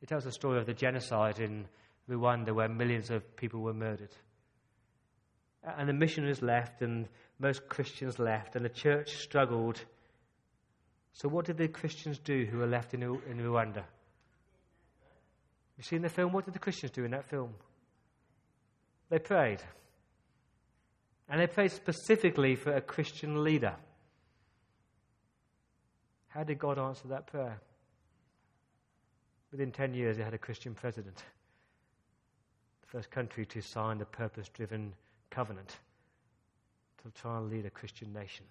It 0.02 0.08
tells 0.08 0.24
the 0.24 0.32
story 0.32 0.58
of 0.58 0.66
the 0.66 0.74
genocide 0.74 1.40
in 1.40 1.66
Rwanda 2.08 2.54
where 2.54 2.68
millions 2.68 3.10
of 3.10 3.36
people 3.36 3.60
were 3.60 3.74
murdered. 3.74 4.14
And 5.64 5.88
the 5.88 5.92
missionaries 5.92 6.42
left, 6.42 6.82
and 6.82 7.08
most 7.38 7.68
Christians 7.68 8.18
left, 8.18 8.56
and 8.56 8.64
the 8.64 8.68
church 8.68 9.16
struggled. 9.18 9.80
So, 11.12 11.28
what 11.28 11.44
did 11.44 11.56
the 11.56 11.68
Christians 11.68 12.18
do 12.18 12.46
who 12.46 12.58
were 12.58 12.66
left 12.66 12.94
in, 12.94 13.02
in 13.02 13.38
Rwanda? 13.38 13.84
You 15.76 15.84
see 15.84 15.96
in 15.96 16.02
the 16.02 16.08
film, 16.08 16.32
what 16.32 16.44
did 16.44 16.54
the 16.54 16.58
Christians 16.58 16.92
do 16.92 17.04
in 17.04 17.12
that 17.12 17.24
film? 17.24 17.54
They 19.08 19.18
prayed. 19.18 19.62
And 21.28 21.40
they 21.40 21.46
prayed 21.46 21.72
specifically 21.72 22.56
for 22.56 22.74
a 22.74 22.80
Christian 22.80 23.44
leader. 23.44 23.74
How 26.28 26.44
did 26.44 26.58
God 26.58 26.78
answer 26.78 27.08
that 27.08 27.26
prayer? 27.26 27.60
Within 29.50 29.70
10 29.70 29.94
years, 29.94 30.16
they 30.16 30.22
had 30.22 30.34
a 30.34 30.38
Christian 30.38 30.74
president. 30.74 31.22
First 32.92 33.10
country 33.10 33.46
to 33.46 33.62
sign 33.62 33.96
the 33.96 34.04
purpose 34.04 34.50
driven 34.50 34.92
covenant 35.30 35.78
to 37.02 37.10
try 37.22 37.38
and 37.38 37.50
lead 37.50 37.64
a 37.64 37.70
Christian 37.70 38.12
nation. 38.12 38.44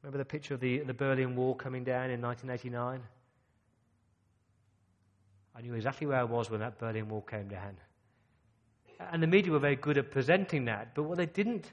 Remember 0.00 0.18
the 0.18 0.24
picture 0.24 0.54
of 0.54 0.60
the, 0.60 0.78
the 0.78 0.94
Berlin 0.94 1.34
Wall 1.34 1.52
coming 1.52 1.82
down 1.82 2.10
in 2.10 2.22
1989? 2.22 3.00
I 5.56 5.62
knew 5.62 5.74
exactly 5.74 6.06
where 6.06 6.20
I 6.20 6.22
was 6.22 6.48
when 6.48 6.60
that 6.60 6.78
Berlin 6.78 7.08
Wall 7.08 7.22
came 7.22 7.48
down. 7.48 7.76
And 9.10 9.20
the 9.20 9.26
media 9.26 9.50
were 9.50 9.58
very 9.58 9.74
good 9.74 9.98
at 9.98 10.12
presenting 10.12 10.66
that, 10.66 10.94
but 10.94 11.02
what 11.02 11.18
they 11.18 11.26
didn't 11.26 11.72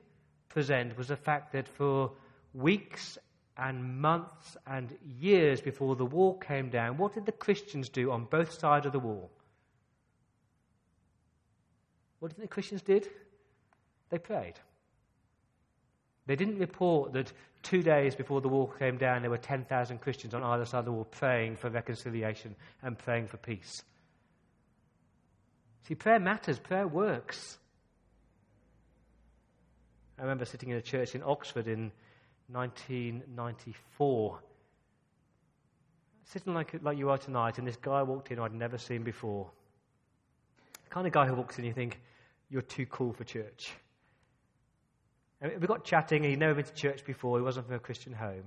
present 0.49 0.97
was 0.97 1.09
the 1.09 1.15
fact 1.15 1.53
that 1.53 1.67
for 1.67 2.11
weeks 2.55 3.19
and 3.55 4.01
months 4.01 4.57
and 4.65 4.97
years 5.19 5.61
before 5.61 5.95
the 5.95 6.05
wall 6.07 6.39
came 6.39 6.71
down, 6.71 6.97
what 6.97 7.13
did 7.13 7.27
the 7.27 7.31
Christians 7.31 7.87
do 7.87 8.09
on 8.09 8.25
both 8.25 8.51
sides 8.51 8.87
of 8.87 8.93
the 8.93 8.99
wall? 8.99 9.29
What 12.21 12.35
did 12.35 12.43
the 12.43 12.47
Christians 12.47 12.83
did? 12.83 13.09
They 14.11 14.19
prayed. 14.19 14.53
They 16.27 16.35
didn't 16.35 16.59
report 16.59 17.13
that 17.13 17.33
two 17.63 17.81
days 17.81 18.13
before 18.13 18.41
the 18.41 18.47
wall 18.47 18.71
came 18.77 18.97
down, 18.97 19.21
there 19.21 19.31
were 19.31 19.39
10,000 19.39 19.99
Christians 19.99 20.35
on 20.35 20.43
either 20.43 20.63
side 20.65 20.79
of 20.79 20.85
the 20.85 20.91
wall 20.91 21.05
praying 21.05 21.55
for 21.55 21.71
reconciliation 21.71 22.55
and 22.83 22.95
praying 22.95 23.25
for 23.25 23.37
peace. 23.37 23.83
See, 25.87 25.95
prayer 25.95 26.19
matters, 26.19 26.59
prayer 26.59 26.87
works. 26.87 27.57
I 30.19 30.21
remember 30.21 30.45
sitting 30.45 30.69
in 30.69 30.77
a 30.77 30.81
church 30.81 31.15
in 31.15 31.23
Oxford 31.23 31.67
in 31.67 31.91
1994, 32.49 34.39
sitting 36.25 36.53
like, 36.53 36.75
like 36.83 36.99
you 36.99 37.09
are 37.09 37.17
tonight, 37.17 37.57
and 37.57 37.67
this 37.67 37.77
guy 37.77 38.03
walked 38.03 38.29
in 38.29 38.37
I'd 38.37 38.53
never 38.53 38.77
seen 38.77 39.01
before. 39.01 39.49
The 40.83 40.91
kind 40.91 41.07
of 41.07 41.13
guy 41.13 41.25
who 41.25 41.33
walks 41.33 41.57
in, 41.57 41.65
you 41.65 41.73
think, 41.73 41.99
you're 42.51 42.61
too 42.61 42.85
cool 42.85 43.13
for 43.13 43.23
church. 43.23 43.71
And 45.39 45.59
we 45.59 45.65
got 45.65 45.85
chatting, 45.85 46.23
he'd 46.23 46.37
never 46.37 46.53
been 46.53 46.65
to 46.65 46.73
church 46.73 47.03
before, 47.05 47.39
he 47.39 47.43
wasn't 47.43 47.65
from 47.65 47.75
a 47.75 47.79
Christian 47.79 48.13
home. 48.13 48.43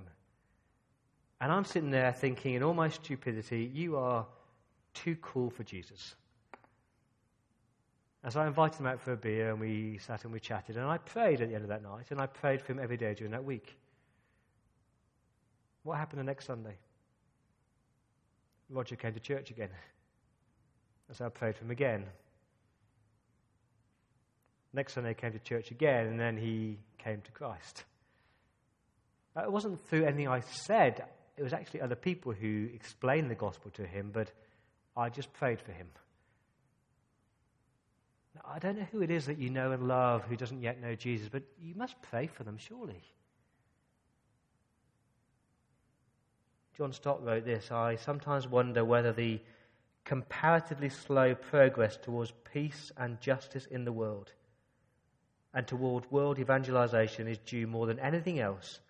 And 1.41 1.51
I'm 1.51 1.65
sitting 1.65 1.91
there 1.91 2.13
thinking, 2.13 2.53
in 2.53 2.63
all 2.63 2.73
my 2.73 2.87
stupidity, 2.87 3.69
you 3.73 3.97
are 3.97 4.25
too 4.93 5.17
cool 5.21 5.49
for 5.49 5.63
Jesus. 5.63 6.15
And 8.23 8.31
so 8.31 8.39
I 8.39 8.47
invited 8.47 8.79
him 8.79 8.87
out 8.87 9.01
for 9.01 9.11
a 9.11 9.17
beer, 9.17 9.49
and 9.49 9.59
we 9.59 9.99
sat 9.99 10.23
and 10.23 10.31
we 10.31 10.39
chatted. 10.39 10.77
And 10.77 10.85
I 10.85 10.97
prayed 10.97 11.41
at 11.41 11.49
the 11.49 11.55
end 11.55 11.63
of 11.63 11.69
that 11.69 11.83
night, 11.83 12.05
and 12.11 12.21
I 12.21 12.27
prayed 12.27 12.61
for 12.61 12.71
him 12.71 12.79
every 12.81 12.97
day 12.97 13.13
during 13.13 13.31
that 13.33 13.43
week. 13.43 13.75
What 15.83 15.97
happened 15.97 16.19
the 16.19 16.23
next 16.23 16.45
Sunday? 16.45 16.77
Roger 18.69 18.95
came 18.95 19.13
to 19.13 19.19
church 19.19 19.51
again. 19.51 19.69
And 21.07 21.17
so 21.17 21.25
I 21.25 21.29
prayed 21.29 21.55
for 21.55 21.65
him 21.65 21.71
again. 21.71 22.05
Next 24.75 24.93
Sunday, 24.93 25.09
he 25.09 25.15
came 25.15 25.31
to 25.31 25.39
church 25.39 25.71
again, 25.71 26.07
and 26.07 26.19
then 26.19 26.35
he 26.35 26.77
came 26.97 27.21
to 27.21 27.31
Christ. 27.31 27.85
It 29.41 29.49
wasn't 29.49 29.81
through 29.87 30.03
anything 30.03 30.27
I 30.27 30.41
said, 30.41 31.05
it 31.37 31.43
was 31.43 31.53
actually 31.53 31.79
other 31.79 31.95
people 31.95 32.33
who 32.33 32.67
explained 32.73 33.31
the 33.31 33.35
gospel 33.35 33.71
to 33.71 33.85
him, 33.85 34.11
but 34.13 34.31
I 34.97 35.09
just 35.09 35.31
prayed 35.31 35.61
for 35.61 35.71
him. 35.71 35.87
Now, 38.35 38.41
I 38.53 38.59
don't 38.59 38.77
know 38.77 38.87
who 38.91 39.01
it 39.01 39.09
is 39.09 39.27
that 39.27 39.37
you 39.37 39.49
know 39.49 39.71
and 39.71 39.87
love 39.87 40.23
who 40.25 40.35
doesn't 40.35 40.61
yet 40.61 40.81
know 40.81 40.93
Jesus, 40.93 41.29
but 41.29 41.43
you 41.57 41.73
must 41.75 42.01
pray 42.01 42.27
for 42.27 42.43
them, 42.43 42.57
surely. 42.57 43.01
John 46.77 46.91
Stott 46.91 47.23
wrote 47.23 47.45
this 47.45 47.71
I 47.71 47.95
sometimes 47.95 48.45
wonder 48.45 48.83
whether 48.83 49.13
the 49.13 49.39
comparatively 50.03 50.89
slow 50.89 51.33
progress 51.33 51.95
towards 51.95 52.33
peace 52.51 52.91
and 52.97 53.21
justice 53.21 53.67
in 53.67 53.85
the 53.85 53.93
world 53.93 54.33
and 55.55 55.65
toward 55.65 56.11
world 56.11 56.37
evangelization 56.37 57.29
is 57.29 57.37
due 57.39 57.65
more 57.65 57.87
than 57.87 57.97
anything 57.99 58.39
else 58.39 58.81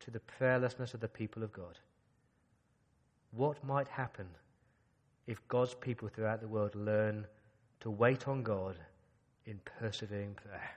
to 0.00 0.10
the 0.10 0.20
prayerlessness 0.40 0.94
of 0.94 1.00
the 1.00 1.08
people 1.08 1.42
of 1.42 1.52
God. 1.52 1.78
What 3.32 3.62
might 3.62 3.86
happen 3.86 4.26
if 5.26 5.46
God's 5.48 5.74
people 5.74 6.08
throughout 6.08 6.40
the 6.40 6.48
world 6.48 6.74
learn 6.74 7.26
to 7.80 7.90
wait 7.90 8.26
on 8.26 8.42
God 8.42 8.78
in 9.44 9.60
persevering 9.78 10.34
prayer? 10.34 10.70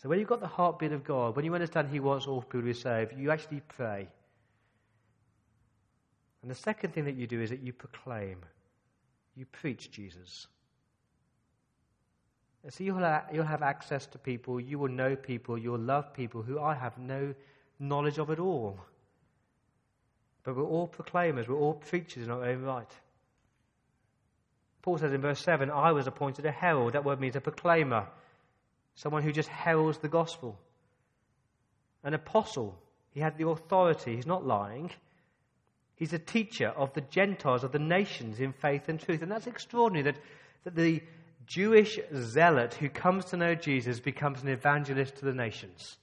So, 0.00 0.08
when 0.08 0.20
you've 0.20 0.28
got 0.28 0.40
the 0.40 0.46
heartbeat 0.46 0.92
of 0.92 1.02
God, 1.02 1.34
when 1.34 1.44
you 1.44 1.54
understand 1.54 1.88
He 1.88 1.98
wants 1.98 2.28
all 2.28 2.40
people 2.40 2.60
to 2.60 2.66
be 2.66 2.72
saved, 2.72 3.18
you 3.18 3.32
actually 3.32 3.62
pray. 3.66 4.06
And 6.42 6.48
the 6.48 6.54
second 6.54 6.94
thing 6.94 7.06
that 7.06 7.16
you 7.16 7.26
do 7.26 7.42
is 7.42 7.50
that 7.50 7.62
you 7.62 7.72
proclaim, 7.72 8.38
you 9.34 9.44
preach 9.46 9.90
Jesus. 9.90 10.46
So 12.70 12.84
you'll 12.84 12.98
have, 12.98 13.26
you'll 13.32 13.44
have 13.44 13.62
access 13.62 14.06
to 14.08 14.18
people, 14.18 14.60
you 14.60 14.78
will 14.78 14.88
know 14.88 15.16
people, 15.16 15.56
you'll 15.56 15.78
love 15.78 16.12
people 16.12 16.42
who 16.42 16.60
I 16.60 16.74
have 16.74 16.98
no 16.98 17.34
knowledge 17.78 18.18
of 18.18 18.30
at 18.30 18.38
all. 18.38 18.78
But 20.42 20.56
we're 20.56 20.64
all 20.64 20.86
proclaimers, 20.86 21.48
we're 21.48 21.56
all 21.56 21.74
preachers 21.74 22.24
in 22.24 22.30
our 22.30 22.44
own 22.44 22.62
right. 22.62 22.92
Paul 24.82 24.98
says 24.98 25.12
in 25.12 25.20
verse 25.20 25.40
7 25.40 25.70
I 25.70 25.92
was 25.92 26.06
appointed 26.06 26.46
a 26.46 26.50
herald. 26.50 26.94
That 26.94 27.04
word 27.04 27.20
means 27.20 27.36
a 27.36 27.40
proclaimer, 27.40 28.06
someone 28.94 29.22
who 29.22 29.32
just 29.32 29.48
heralds 29.48 29.98
the 29.98 30.08
gospel. 30.08 30.58
An 32.02 32.14
apostle, 32.14 32.78
he 33.10 33.20
had 33.20 33.36
the 33.36 33.48
authority, 33.48 34.16
he's 34.16 34.26
not 34.26 34.46
lying. 34.46 34.90
He's 35.96 36.12
a 36.12 36.18
teacher 36.18 36.68
of 36.68 36.94
the 36.94 37.00
Gentiles, 37.00 37.64
of 37.64 37.72
the 37.72 37.80
nations 37.80 38.38
in 38.38 38.52
faith 38.52 38.88
and 38.88 39.00
truth. 39.00 39.20
And 39.20 39.30
that's 39.30 39.48
extraordinary 39.48 40.04
that, 40.12 40.20
that 40.64 40.76
the 40.76 41.02
Jewish 41.48 41.98
zealot 42.14 42.74
who 42.74 42.90
comes 42.90 43.24
to 43.26 43.36
know 43.38 43.54
Jesus 43.54 44.00
becomes 44.00 44.42
an 44.42 44.48
evangelist 44.48 45.16
to 45.16 45.24
the 45.24 45.32
nations. 45.32 45.96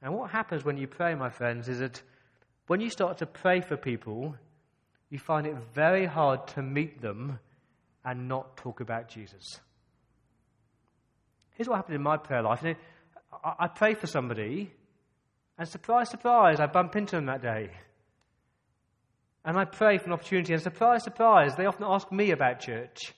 And 0.00 0.14
what 0.14 0.30
happens 0.30 0.64
when 0.64 0.76
you 0.76 0.86
pray, 0.86 1.16
my 1.16 1.30
friends, 1.30 1.68
is 1.68 1.80
that 1.80 2.00
when 2.68 2.80
you 2.80 2.90
start 2.90 3.18
to 3.18 3.26
pray 3.26 3.60
for 3.60 3.76
people, 3.76 4.36
you 5.10 5.18
find 5.18 5.48
it 5.48 5.56
very 5.74 6.06
hard 6.06 6.46
to 6.48 6.62
meet 6.62 7.02
them 7.02 7.40
and 8.04 8.28
not 8.28 8.56
talk 8.56 8.78
about 8.78 9.08
Jesus. 9.08 9.58
Here's 11.56 11.68
what 11.68 11.76
happened 11.76 11.96
in 11.96 12.02
my 12.02 12.18
prayer 12.18 12.42
life. 12.42 12.64
I 13.42 13.66
pray 13.66 13.94
for 13.94 14.06
somebody, 14.06 14.70
and 15.58 15.68
surprise, 15.68 16.08
surprise, 16.08 16.60
I 16.60 16.66
bump 16.66 16.94
into 16.94 17.16
them 17.16 17.26
that 17.26 17.42
day. 17.42 17.70
And 19.48 19.56
I 19.56 19.64
pray 19.64 19.96
for 19.96 20.08
an 20.08 20.12
opportunity, 20.12 20.52
and 20.52 20.60
surprise, 20.60 21.04
surprise, 21.04 21.56
they 21.56 21.64
often 21.64 21.86
ask 21.86 22.12
me 22.12 22.32
about 22.32 22.60
church. 22.60 23.14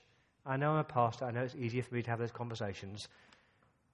I 0.47 0.57
know 0.57 0.71
I'm 0.71 0.77
a 0.77 0.85
pastor, 0.85 1.25
I 1.25 1.33
know 1.33 1.43
it's 1.43 1.57
easier 1.57 1.83
for 1.83 1.93
me 1.93 2.03
to 2.03 2.11
have 2.11 2.21
those 2.21 2.31
conversations. 2.31 3.09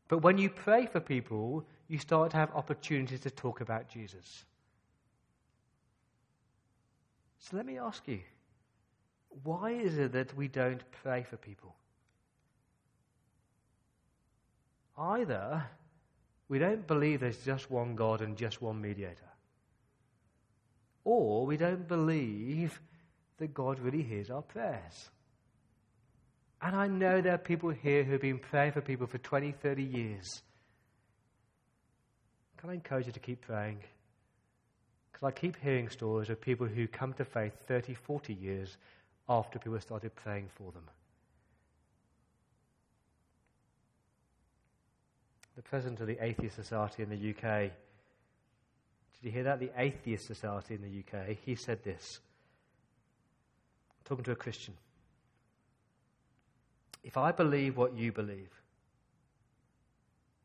But 0.08 0.18
when 0.18 0.36
you 0.36 0.50
pray 0.50 0.84
for 0.84 1.00
people, 1.00 1.66
you 1.88 1.96
start 1.96 2.32
to 2.32 2.36
have 2.36 2.54
opportunities 2.54 3.20
to 3.20 3.30
talk 3.30 3.62
about 3.62 3.88
Jesus. 3.88 4.44
So 7.38 7.56
let 7.56 7.64
me 7.64 7.78
ask 7.78 8.06
you 8.06 8.20
why 9.42 9.70
is 9.70 9.96
it 9.96 10.12
that 10.12 10.36
we 10.36 10.48
don't 10.48 10.82
pray 11.02 11.22
for 11.22 11.38
people? 11.38 11.74
Either 14.98 15.64
we 16.50 16.58
don't 16.58 16.86
believe 16.86 17.20
there's 17.20 17.42
just 17.46 17.70
one 17.70 17.96
God 17.96 18.20
and 18.20 18.36
just 18.36 18.60
one 18.60 18.78
mediator 18.78 19.30
or 21.06 21.46
we 21.46 21.56
don't 21.56 21.86
believe 21.86 22.80
that 23.38 23.54
God 23.54 23.78
really 23.78 24.02
hears 24.02 24.28
our 24.28 24.42
prayers. 24.42 25.08
And 26.60 26.74
I 26.74 26.88
know 26.88 27.20
there 27.20 27.34
are 27.34 27.38
people 27.38 27.70
here 27.70 28.02
who 28.02 28.12
have 28.12 28.20
been 28.20 28.40
praying 28.40 28.72
for 28.72 28.80
people 28.80 29.06
for 29.06 29.18
20, 29.18 29.52
30 29.52 29.82
years. 29.84 30.42
Can 32.58 32.70
I 32.70 32.74
encourage 32.74 33.06
you 33.06 33.12
to 33.12 33.20
keep 33.20 33.42
praying? 33.42 33.78
Because 35.12 35.28
I 35.28 35.30
keep 35.30 35.56
hearing 35.62 35.88
stories 35.90 36.28
of 36.28 36.40
people 36.40 36.66
who 36.66 36.88
come 36.88 37.12
to 37.14 37.24
faith 37.24 37.52
30, 37.68 37.94
40 37.94 38.34
years 38.34 38.76
after 39.28 39.60
people 39.60 39.80
started 39.80 40.12
praying 40.16 40.48
for 40.58 40.72
them. 40.72 40.82
the 45.56 45.62
president 45.62 46.00
of 46.00 46.06
the 46.06 46.22
Atheist 46.22 46.54
Society 46.54 47.02
in 47.02 47.08
the 47.08 47.30
UK, 47.30 47.72
did 49.26 49.32
you 49.32 49.42
hear 49.42 49.44
that? 49.44 49.58
The 49.58 49.72
Atheist 49.76 50.24
Society 50.24 50.76
in 50.76 50.82
the 50.82 51.18
UK, 51.18 51.36
he 51.44 51.56
said 51.56 51.82
this, 51.82 52.20
talking 54.04 54.22
to 54.22 54.30
a 54.30 54.36
Christian. 54.36 54.74
If 57.02 57.16
I 57.16 57.32
believe 57.32 57.76
what 57.76 57.96
you 57.96 58.12
believe, 58.12 58.52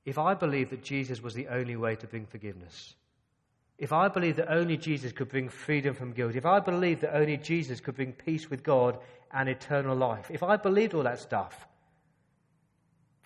if 0.03 0.17
I 0.17 0.33
believe 0.33 0.71
that 0.71 0.83
Jesus 0.83 1.21
was 1.21 1.35
the 1.35 1.47
only 1.49 1.75
way 1.75 1.95
to 1.95 2.07
bring 2.07 2.25
forgiveness, 2.25 2.95
if 3.77 3.93
I 3.93 4.07
believe 4.07 4.37
that 4.37 4.51
only 4.51 4.77
Jesus 4.77 5.11
could 5.11 5.29
bring 5.29 5.47
freedom 5.47 5.93
from 5.93 6.13
guilt, 6.13 6.33
if 6.33 6.47
I 6.47 6.59
believe 6.59 7.01
that 7.01 7.15
only 7.15 7.37
Jesus 7.37 7.79
could 7.79 7.95
bring 7.95 8.13
peace 8.13 8.49
with 8.49 8.63
God 8.63 8.97
and 9.31 9.47
eternal 9.47 9.95
life, 9.95 10.31
if 10.31 10.41
I 10.41 10.57
believed 10.57 10.95
all 10.95 11.03
that 11.03 11.19
stuff, 11.19 11.67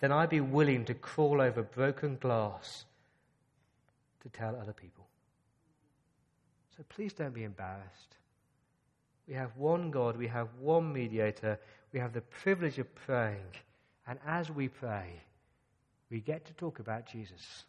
then 0.00 0.12
I'd 0.12 0.28
be 0.28 0.42
willing 0.42 0.84
to 0.84 0.92
crawl 0.92 1.40
over 1.40 1.62
broken 1.62 2.18
glass 2.18 2.84
to 4.20 4.28
tell 4.28 4.54
other 4.54 4.74
people. 4.74 5.05
So 6.76 6.84
please 6.88 7.12
don't 7.12 7.34
be 7.34 7.44
embarrassed. 7.44 8.16
We 9.26 9.34
have 9.34 9.56
one 9.56 9.90
God, 9.90 10.16
we 10.16 10.28
have 10.28 10.48
one 10.60 10.92
mediator, 10.92 11.58
we 11.92 11.98
have 11.98 12.12
the 12.12 12.20
privilege 12.20 12.78
of 12.78 12.94
praying, 12.94 13.54
and 14.06 14.18
as 14.26 14.50
we 14.50 14.68
pray, 14.68 15.20
we 16.10 16.20
get 16.20 16.44
to 16.46 16.52
talk 16.52 16.78
about 16.78 17.06
Jesus. 17.06 17.64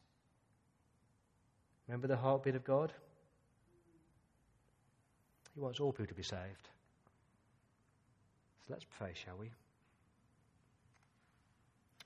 Remember 1.87 2.07
the 2.07 2.17
heartbeat 2.17 2.55
of 2.55 2.63
God? 2.63 2.93
He 5.55 5.61
wants 5.61 5.79
all 5.79 5.91
people 5.91 6.07
to 6.07 6.13
be 6.13 6.21
saved. 6.21 6.69
So 8.59 8.73
let's 8.73 8.85
pray, 8.99 9.13
shall 9.15 9.37
we? 9.39 9.49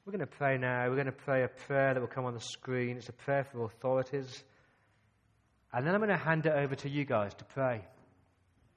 We're 0.05 0.11
going 0.11 0.21
to 0.21 0.27
pray 0.27 0.57
now. 0.57 0.87
We're 0.87 0.95
going 0.95 1.05
to 1.07 1.11
pray 1.11 1.43
a 1.43 1.47
prayer 1.47 1.93
that 1.93 1.99
will 1.99 2.07
come 2.07 2.25
on 2.25 2.33
the 2.33 2.39
screen. 2.39 2.97
It's 2.97 3.09
a 3.09 3.13
prayer 3.13 3.43
for 3.43 3.65
authorities. 3.65 4.43
And 5.73 5.85
then 5.85 5.93
I'm 5.93 6.01
going 6.01 6.09
to 6.09 6.17
hand 6.17 6.45
it 6.45 6.53
over 6.53 6.75
to 6.75 6.89
you 6.89 7.05
guys 7.05 7.33
to 7.35 7.45
pray. 7.45 7.81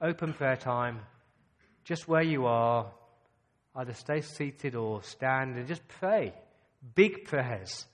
Open 0.01 0.33
prayer 0.33 0.57
time. 0.57 1.01
Just 1.85 2.09
where 2.09 2.23
you 2.23 2.47
are. 2.47 2.91
Either 3.75 3.93
stay 3.93 4.21
seated 4.21 4.77
or 4.77 5.03
stand 5.03 5.57
and 5.57 5.67
just 5.67 5.87
pray. 5.89 6.33
Big 6.95 7.25
prayers. 7.25 7.87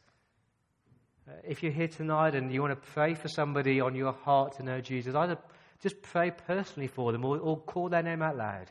If 1.44 1.62
you're 1.62 1.72
here 1.72 1.88
tonight 1.88 2.34
and 2.34 2.52
you 2.52 2.60
want 2.60 2.72
to 2.72 2.90
pray 2.90 3.14
for 3.14 3.28
somebody 3.28 3.80
on 3.80 3.94
your 3.94 4.12
heart 4.12 4.56
to 4.56 4.62
know 4.62 4.80
Jesus, 4.80 5.14
either 5.14 5.38
just 5.80 6.02
pray 6.02 6.30
personally 6.30 6.88
for 6.88 7.12
them 7.12 7.24
or, 7.24 7.38
or 7.38 7.58
call 7.58 7.88
their 7.88 8.02
name 8.02 8.20
out 8.20 8.36
loud. 8.36 8.70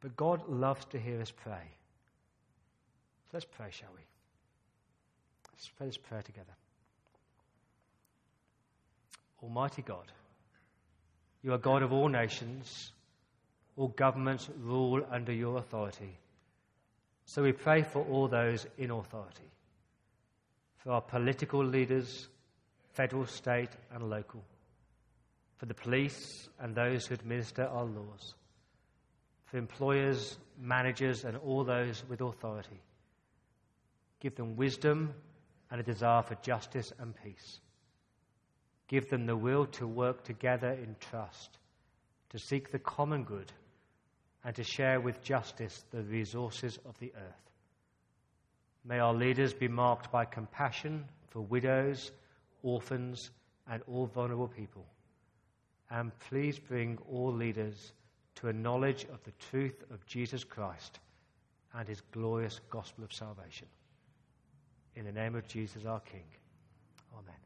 But 0.00 0.16
God 0.16 0.48
loves 0.48 0.84
to 0.86 0.98
hear 1.00 1.20
us 1.20 1.32
pray. 1.32 1.70
So 3.24 3.30
let's 3.32 3.46
pray, 3.46 3.68
shall 3.70 3.88
we? 3.94 4.02
Let's 5.52 5.68
pray 5.68 5.86
this 5.86 5.96
prayer 5.96 6.22
together. 6.22 6.52
Almighty 9.44 9.82
God, 9.82 10.10
you 11.42 11.52
are 11.52 11.58
God 11.58 11.82
of 11.82 11.92
all 11.92 12.08
nations. 12.08 12.92
All 13.76 13.88
governments 13.88 14.48
rule 14.58 15.06
under 15.10 15.32
your 15.32 15.58
authority. 15.58 16.16
So 17.26 17.42
we 17.42 17.52
pray 17.52 17.82
for 17.82 18.02
all 18.06 18.26
those 18.26 18.66
in 18.78 18.90
authority, 18.90 19.50
for 20.78 20.92
our 20.92 21.02
political 21.02 21.62
leaders, 21.62 22.28
federal, 22.94 23.26
state, 23.26 23.68
and 23.92 24.08
local, 24.08 24.42
for 25.58 25.66
the 25.66 25.74
police 25.74 26.48
and 26.58 26.74
those 26.74 27.06
who 27.06 27.14
administer 27.14 27.64
our 27.64 27.84
laws, 27.84 28.34
for 29.44 29.58
employers, 29.58 30.38
managers, 30.58 31.24
and 31.24 31.36
all 31.36 31.64
those 31.64 32.02
with 32.08 32.22
authority. 32.22 32.80
Give 34.20 34.34
them 34.34 34.56
wisdom 34.56 35.12
and 35.70 35.80
a 35.80 35.84
desire 35.84 36.22
for 36.22 36.36
justice 36.36 36.92
and 36.98 37.14
peace. 37.22 37.60
Give 38.88 39.08
them 39.08 39.26
the 39.26 39.36
will 39.36 39.66
to 39.66 39.86
work 39.86 40.24
together 40.24 40.72
in 40.72 40.96
trust, 41.10 41.58
to 42.30 42.38
seek 42.38 42.70
the 42.70 42.78
common 42.78 43.24
good 43.24 43.52
and 44.44 44.54
to 44.56 44.62
share 44.62 45.00
with 45.00 45.22
justice 45.22 45.84
the 45.90 46.02
resources 46.02 46.78
of 46.84 46.98
the 46.98 47.12
earth. 47.16 47.50
May 48.84 48.98
our 48.98 49.14
leaders 49.14 49.54
be 49.54 49.68
marked 49.68 50.12
by 50.12 50.26
compassion 50.26 51.06
for 51.30 51.40
widows, 51.40 52.12
orphans, 52.62 53.30
and 53.70 53.82
all 53.88 54.06
vulnerable 54.06 54.48
people. 54.48 54.84
And 55.90 56.12
please 56.28 56.58
bring 56.58 56.98
all 57.10 57.32
leaders 57.32 57.92
to 58.36 58.48
a 58.48 58.52
knowledge 58.52 59.04
of 59.04 59.22
the 59.24 59.32
truth 59.50 59.84
of 59.90 60.04
Jesus 60.06 60.44
Christ 60.44 60.98
and 61.72 61.88
his 61.88 62.02
glorious 62.12 62.60
gospel 62.70 63.04
of 63.04 63.12
salvation. 63.12 63.68
In 64.96 65.04
the 65.04 65.12
name 65.12 65.34
of 65.34 65.46
Jesus 65.48 65.84
our 65.84 66.00
King. 66.00 66.24
Amen. 67.12 67.43